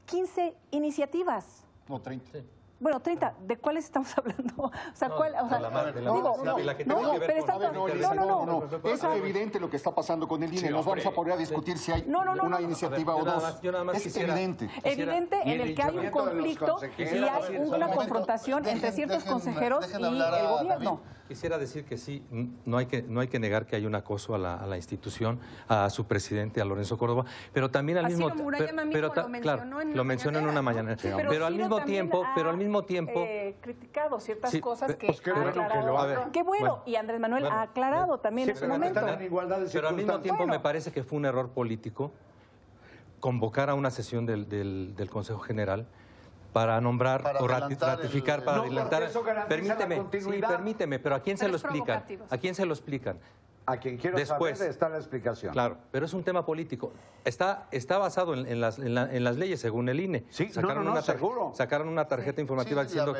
15 0.06 0.56
iniciativas. 0.70 1.64
no 1.88 2.00
30. 2.00 2.38
Bueno, 2.82 2.98
30, 3.00 3.34
¿de 3.42 3.58
cuáles 3.58 3.84
estamos 3.84 4.08
hablando? 4.16 4.54
O 4.64 4.70
sea, 4.94 5.08
No, 5.08 5.16
¿cuál? 5.16 5.34
O 5.42 5.48
sea, 5.50 5.60
la 5.60 5.92
de 5.92 6.00
la 6.00 6.12
digo, 6.14 6.34
la 6.64 6.76
que 6.78 6.84
no, 6.86 6.94
tiene 6.96 7.12
que 7.12 7.18
ver 7.18 7.44
pero 7.44 7.58
con- 7.58 8.00
no, 8.00 8.14
no, 8.14 8.46
no, 8.46 8.68
no, 8.82 8.88
Es 8.90 9.04
evidente 9.04 9.60
lo 9.60 9.68
que 9.68 9.76
está 9.76 9.94
pasando 9.94 10.26
con 10.26 10.42
el 10.42 10.52
INE. 10.56 10.70
Nos 10.70 10.86
vamos 10.86 11.04
a 11.04 11.10
poner 11.10 11.34
a 11.34 11.36
discutir 11.36 11.76
si 11.76 11.92
hay 11.92 12.04
No, 12.06 12.24
no, 12.24 12.34
no, 12.34 12.44
una 12.44 12.56
no. 12.58 12.64
iniciativa 12.64 13.14
ver, 13.14 13.22
o 13.22 13.26
dos. 13.26 13.42
más- 13.42 13.60
yo 13.60 13.70
nada 13.70 13.84
más 13.84 13.96
es 13.96 14.02
quisiera- 14.04 14.32
evidente. 14.32 14.70
evidente 14.82 15.36
Y 15.44 15.50
en 15.52 15.60
el 15.60 15.68
el 15.68 15.74
que 15.76 15.82
hay 15.82 15.98
un 15.98 16.10
conflicto 16.10 16.80
y 16.96 17.02
hay 17.02 17.56
una 17.58 17.88
confrontación 17.90 18.66
entre 18.66 18.92
ciertos 18.92 19.24
consejeros 19.24 19.86
y 19.92 20.02
el 20.02 20.48
gobierno. 20.48 21.00
Quisiera 21.30 21.58
decir 21.58 21.84
que 21.84 21.96
sí, 21.96 22.24
no 22.64 22.76
hay 22.76 22.86
que, 22.86 23.02
no 23.02 23.20
hay 23.20 23.28
que 23.28 23.38
negar 23.38 23.64
que 23.64 23.76
hay 23.76 23.86
un 23.86 23.94
acoso 23.94 24.34
a 24.34 24.38
la, 24.38 24.56
a 24.56 24.66
la 24.66 24.74
institución, 24.74 25.38
a 25.68 25.88
su 25.88 26.04
presidente, 26.08 26.60
a 26.60 26.64
Lorenzo 26.64 26.98
Córdoba, 26.98 27.24
pero 27.52 27.70
también 27.70 27.98
al 27.98 28.06
mismo 28.06 28.28
Ciro 28.32 28.42
Murayama 28.42 28.84
mismo 28.84 29.00
lo 29.00 29.12
claro, 29.40 29.80
en 29.80 29.96
lo 29.96 30.02
mencionó 30.02 30.40
en 30.40 30.48
una 30.48 30.60
mañana, 30.60 30.96
Sí, 30.98 31.08
pero, 31.28 31.46
al 31.46 31.54
mismo 31.54 31.84
tiempo, 31.84 32.24
ha, 32.24 32.34
pero 32.34 32.50
al 32.50 32.56
mismo 32.56 32.82
tiempo, 32.82 33.22
eh, 33.24 33.54
criticado 33.60 34.18
ciertas 34.18 34.50
Sí, 34.50 34.60
cosas 34.60 34.96
que 34.96 35.06
pues 35.06 35.20
qué 35.20 35.30
bueno 35.32 35.52
que 35.52 35.58
lo. 35.60 36.32
Qué 36.32 36.42
bueno, 36.42 36.66
Bueno, 36.66 36.82
y 36.84 36.96
Andrés 36.96 37.20
Manuel 37.20 37.44
bueno, 37.44 37.56
ha 37.58 37.62
aclarado 37.62 38.18
también 38.18 38.48
en 38.48 38.56
su 38.56 38.62
pero 38.62 38.72
momento. 38.72 39.06
en 39.06 39.22
igualdad 39.22 39.60
de 39.60 39.68
pero 39.72 39.86
al 39.86 39.94
mismo 39.94 40.18
tiempo 40.18 40.38
Bueno. 40.38 40.52
me 40.54 40.58
parece 40.58 40.90
que 40.90 41.04
fue 41.04 41.16
un 41.16 41.26
error 41.26 41.50
político 41.50 42.10
convocar 43.20 43.70
a 43.70 43.74
una 43.74 43.92
sesión 43.92 44.26
del, 44.26 44.48
del- 44.48 44.96
del 44.96 45.08
Consejo 45.10 45.38
General 45.38 45.86
para 46.52 46.80
nombrar 46.80 47.22
Para 47.22 47.40
o 47.40 47.46
ratificar, 47.46 48.38
el- 48.38 48.44
para 48.44 48.58
No, 48.58 48.62
adelantar. 48.64 49.02
eso 49.04 49.22
garantiza 49.22 49.74
la 49.74 49.76
permíteme, 49.88 50.20
sí, 50.20 50.40
permíteme, 50.40 50.98
pero 50.98 51.14
¿a 51.14 51.20
quién 51.22 51.38
se 51.38 51.48
lo 51.48 51.56
explican? 51.56 52.04
¿A 52.30 52.38
quién 52.38 52.54
se 52.54 52.66
lo 52.66 52.74
explican? 52.74 53.18
A 53.66 53.76
quien 53.76 53.98
quiero 53.98 54.16
Después. 54.16 54.58
saber 54.58 54.70
está 54.72 54.88
la 54.88 54.96
explicación. 54.96 55.52
Claro, 55.52 55.76
pero 55.92 56.04
es 56.06 56.12
un 56.12 56.24
tema 56.24 56.44
político. 56.44 56.92
Está, 57.24 57.68
está 57.70 57.98
basado 57.98 58.34
en, 58.34 58.46
en 58.46 58.60
las, 58.60 58.78
en, 58.78 58.94
la- 58.94 59.14
en 59.14 59.22
las 59.22 59.36
leyes, 59.36 59.60
según 59.60 59.88
el 59.88 60.00
INE. 60.00 60.24
Sí, 60.30 60.50
no, 60.56 60.62
no, 60.62 60.82
no, 60.82 60.90
una 60.92 61.02
seguro. 61.02 61.52
sacaron 61.54 61.88
una 61.88 62.08
tarjeta 62.08 62.40
informativa 62.40 62.82
Sí, 62.82 62.88
diciendo 62.88 63.14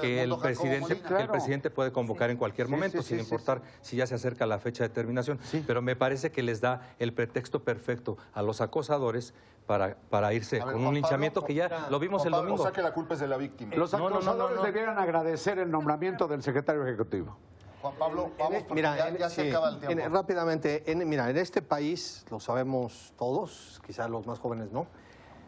que 0.00 0.22
el 0.22 0.36
presidente, 0.38 1.00
que 1.00 1.16
el 1.22 1.28
presidente 1.28 1.70
puede 1.70 1.90
convocar 1.90 2.30
en 2.30 2.36
cualquier 2.36 2.68
momento, 2.68 2.98
sí, 3.02 3.08
sin 3.08 3.18
sí, 3.18 3.24
sí, 3.24 3.30
importar 3.34 3.62
si 3.80 3.96
ya 3.96 4.06
se 4.06 4.14
acerca 4.14 4.46
la 4.46 4.58
fecha 4.58 4.84
de 4.84 4.90
terminación. 4.90 5.40
Pero 5.66 5.82
me 5.82 5.96
parece 5.96 6.30
que 6.30 6.42
les 6.42 6.60
da 6.60 6.82
el 7.00 7.12
pretexto 7.12 7.64
perfecto 7.64 8.16
a 8.34 8.42
los 8.42 8.60
acosadores 8.60 9.34
para, 9.66 9.96
para 10.10 10.32
irse 10.34 10.56
ver, 10.62 10.74
con 10.74 10.86
un 10.86 10.94
linchamiento 10.94 11.40
Pablo, 11.40 11.46
que 11.48 11.54
ya 11.54 11.88
lo 11.90 11.98
vimos 11.98 12.24
el 12.26 12.32
domingo. 12.32 12.60
O 12.60 12.62
sea 12.62 12.70
que 12.70 12.82
la 12.82 12.92
culpa 12.92 13.14
es 13.14 13.20
de 13.20 13.26
la 13.26 13.38
víctima. 13.38 13.74
Los 13.74 13.92
No, 13.92 13.98
no, 13.98 14.04
no, 14.04 14.10
no, 14.10 14.16
acosadores 14.18 14.56
no. 14.58 14.62
debieran 14.62 14.98
agradecer 14.98 15.58
el 15.58 15.70
nombramiento 15.70 16.28
del 16.28 16.42
secretario 16.42 16.86
ejecutivo. 16.86 17.36
Juan 17.82 17.94
Pablo, 17.98 18.24
En- 18.26 18.38
vamos, 18.38 18.62
porque 18.62 18.74
mira, 18.74 18.96
ya, 18.96 19.08
en- 19.08 19.16
ya 19.18 19.28
se 19.30 19.42
sí, 19.42 19.48
acaba 19.50 19.68
el 19.70 19.78
tiempo. 19.78 19.98
en- 20.04 20.12
rápidamente, 20.12 20.90
en- 20.90 21.08
mira, 21.08 21.28
en 21.30 21.36
este 21.36 21.62
país, 21.62 22.24
lo 22.30 22.40
sabemos 22.40 23.12
todos, 23.16 23.80
quizás 23.86 24.08
los 24.10 24.26
más 24.26 24.38
jóvenes 24.38 24.72
no, 24.72 24.86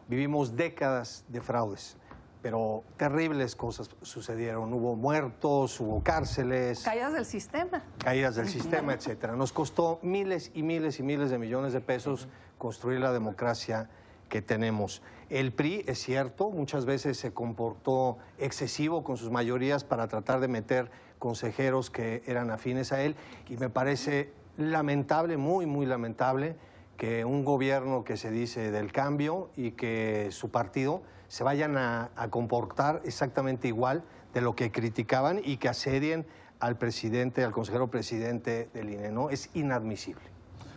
vivimos 0.08 0.56
décadas 0.56 1.24
de 1.28 1.40
fraudes, 1.40 1.96
pero 2.42 2.84
terribles 2.96 3.56
cosas 3.56 3.90
sucedieron. 4.02 4.72
Hubo 4.72 4.94
muertos, 4.94 5.80
hubo 5.80 6.02
cárceles, 6.02 6.82
Caídas 6.84 7.12
del 7.14 7.24
sistema. 7.24 7.82
caídas 8.04 8.36
del 8.36 8.48
sistema, 8.48 8.92
etcétera. 8.94 9.34
Nos 9.34 9.52
costó 9.52 9.98
miles 10.02 10.50
y 10.54 10.62
miles 10.62 11.00
y 11.00 11.02
miles 11.02 11.30
de 11.30 11.38
millones 11.38 11.72
de 11.72 11.80
pesos 11.80 12.28
construir 12.58 13.00
la 13.00 13.12
democracia 13.12 13.90
que 14.28 14.42
tenemos. 14.42 15.02
El 15.30 15.52
PRI, 15.52 15.84
es 15.86 15.98
cierto, 16.00 16.50
muchas 16.50 16.84
veces 16.84 17.18
se 17.18 17.32
comportó 17.32 18.18
excesivo 18.38 19.02
con 19.02 19.16
sus 19.16 19.30
mayorías 19.30 19.84
para 19.84 20.06
tratar 20.08 20.40
de 20.40 20.48
meter 20.48 20.90
consejeros 21.18 21.90
que 21.90 22.22
eran 22.26 22.50
afines 22.50 22.92
a 22.92 23.02
él 23.02 23.16
y 23.48 23.56
me 23.56 23.70
parece 23.70 24.32
lamentable, 24.56 25.36
muy, 25.36 25.66
muy 25.66 25.86
lamentable 25.86 26.56
que 26.96 27.24
un 27.24 27.44
gobierno 27.44 28.02
que 28.04 28.16
se 28.16 28.30
dice 28.30 28.70
del 28.72 28.90
cambio 28.92 29.50
y 29.56 29.72
que 29.72 30.28
su 30.32 30.50
partido 30.50 31.02
se 31.28 31.44
vayan 31.44 31.76
a, 31.76 32.10
a 32.16 32.28
comportar 32.28 33.02
exactamente 33.04 33.68
igual 33.68 34.02
de 34.34 34.40
lo 34.40 34.56
que 34.56 34.72
criticaban 34.72 35.40
y 35.44 35.58
que 35.58 35.68
asedien 35.68 36.26
al 36.58 36.76
presidente, 36.76 37.44
al 37.44 37.52
consejero 37.52 37.88
presidente 37.88 38.68
del 38.74 38.90
INE, 38.90 39.12
¿no? 39.12 39.30
Es 39.30 39.50
inadmisible. 39.54 40.24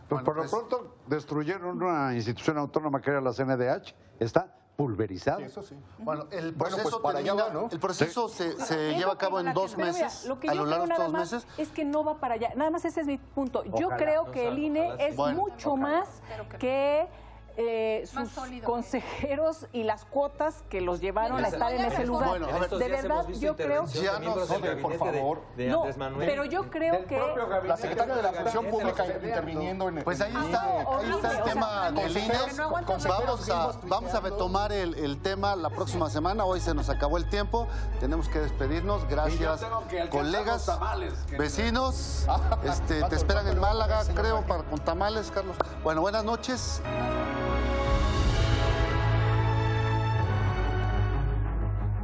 Pues 0.07 0.21
Bueno, 0.21 0.25
por 0.25 0.35
lo 0.35 0.41
pues- 0.43 0.51
pronto 0.51 0.95
destruyeron 1.07 1.81
una 1.81 2.13
institución 2.13 2.57
autónoma 2.57 3.01
que 3.01 3.09
era 3.09 3.21
la 3.21 3.33
CNDH. 3.33 3.95
Está 4.19 4.55
pulverizada. 4.81 5.37
Sí, 5.37 5.43
eso 5.43 5.61
sí. 5.63 5.75
Bueno, 5.99 6.25
el 6.31 6.53
Bueno, 6.53 6.75
proceso, 6.77 6.89
pues 7.01 7.03
para 7.03 7.19
allá 7.19 7.35
termina- 7.35 7.47
va, 7.47 7.61
¿no? 7.61 7.69
el 7.71 7.79
proceso 7.79 8.27
se, 8.29 8.59
se 8.59 8.95
lleva 8.95 9.13
a 9.13 9.17
cabo 9.17 9.39
en 9.39 9.53
dos 9.53 9.77
mira, 9.77 9.91
meses, 9.91 10.25
lo 10.25 10.39
que 10.39 10.49
a 10.49 10.53
yo 10.53 10.63
lo 10.63 10.65
largo 10.71 10.87
de 10.87 10.93
estos 10.93 11.13
meses. 11.13 11.47
Es 11.57 11.69
que 11.69 11.85
no 11.85 12.03
va 12.03 12.15
para 12.15 12.33
allá. 12.35 12.51
Nada 12.55 12.71
más 12.71 12.83
ese 12.85 13.01
es 13.01 13.07
mi 13.07 13.17
punto. 13.17 13.63
Yo 13.77 13.89
creo 13.89 14.31
que 14.31 14.47
el 14.47 14.57
INE 14.57 14.95
es 14.97 15.15
Bueno, 15.15 15.41
mucho 15.41 15.73
ojalá. 15.73 15.99
más 15.99 16.21
que 16.59 17.07
eh, 17.57 18.03
sus 18.11 18.29
sólido. 18.29 18.65
consejeros 18.65 19.67
y 19.73 19.83
las 19.83 20.05
cuotas 20.05 20.63
que 20.69 20.81
los 20.81 20.99
llevaron 21.01 21.43
a 21.43 21.47
estar 21.47 21.71
en 21.73 21.85
ese 21.85 22.05
lugar. 22.05 22.29
Bueno, 22.29 22.47
a 22.47 22.59
ver, 22.59 22.69
de 22.69 22.87
verdad, 22.89 23.27
yo 23.29 23.55
creo 23.55 23.85
Ya 23.87 24.19
no 24.19 24.45
sé, 24.45 24.59
por 24.81 24.91
de- 24.93 24.97
favor. 24.97 25.41
de 25.57 25.67
no, 25.67 25.79
Andrés 25.79 25.97
Manuel. 25.97 26.27
pero 26.27 26.45
yo 26.45 26.69
creo 26.69 27.05
que. 27.05 27.19
La 27.65 27.77
secretaria 27.77 28.15
de 28.15 28.21
la 28.23 28.33
Función 28.33 28.65
Pública 28.65 29.05
interviniendo 29.05 29.89
en 29.89 30.03
Pues 30.03 30.21
ahí 30.21 30.33
está, 30.45 30.61
ahí 30.63 31.09
está 31.11 31.31
el 31.37 31.43
tema 31.43 31.91
del 31.91 32.11
INE. 32.17 32.33
consejeros- 32.33 32.57
no 32.57 32.71
Vamos 32.71 33.49
a, 33.49 33.71
vamos 33.83 34.13
a 34.13 34.19
retomar 34.19 34.71
el, 34.71 34.95
el 34.95 35.21
tema 35.21 35.55
la 35.55 35.69
próxima 35.69 36.09
semana. 36.09 36.45
Hoy 36.45 36.59
se 36.59 36.73
nos 36.73 36.89
acabó 36.89 37.17
el 37.17 37.29
tiempo. 37.29 37.67
Tenemos 37.99 38.27
que 38.27 38.39
despedirnos. 38.39 39.07
Gracias, 39.07 39.61
que 39.89 40.09
colegas, 40.09 40.65
tamales, 40.65 41.13
que- 41.29 41.37
vecinos. 41.37 42.25
Este, 42.63 43.03
te 43.09 43.15
esperan 43.15 43.47
en 43.47 43.59
Málaga, 43.59 44.03
creo, 44.15 44.41
para, 44.45 44.63
con 44.63 44.79
tamales, 44.79 45.31
Carlos. 45.31 45.55
Bueno, 45.83 46.01
buenas 46.01 46.23
noches. 46.23 46.81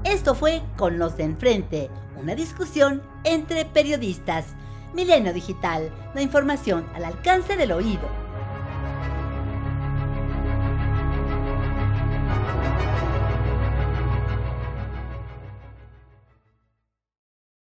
Esto 0.07 0.35
fue 0.35 0.61
Con 0.77 0.99
los 0.99 1.17
de 1.17 1.25
enfrente, 1.25 1.89
una 2.15 2.33
discusión 2.33 3.03
entre 3.25 3.65
periodistas. 3.65 4.45
Milenio 4.93 5.33
Digital, 5.33 5.91
la 6.15 6.21
información 6.21 6.87
al 6.95 7.03
alcance 7.03 7.57
del 7.57 7.73
oído. 7.73 8.26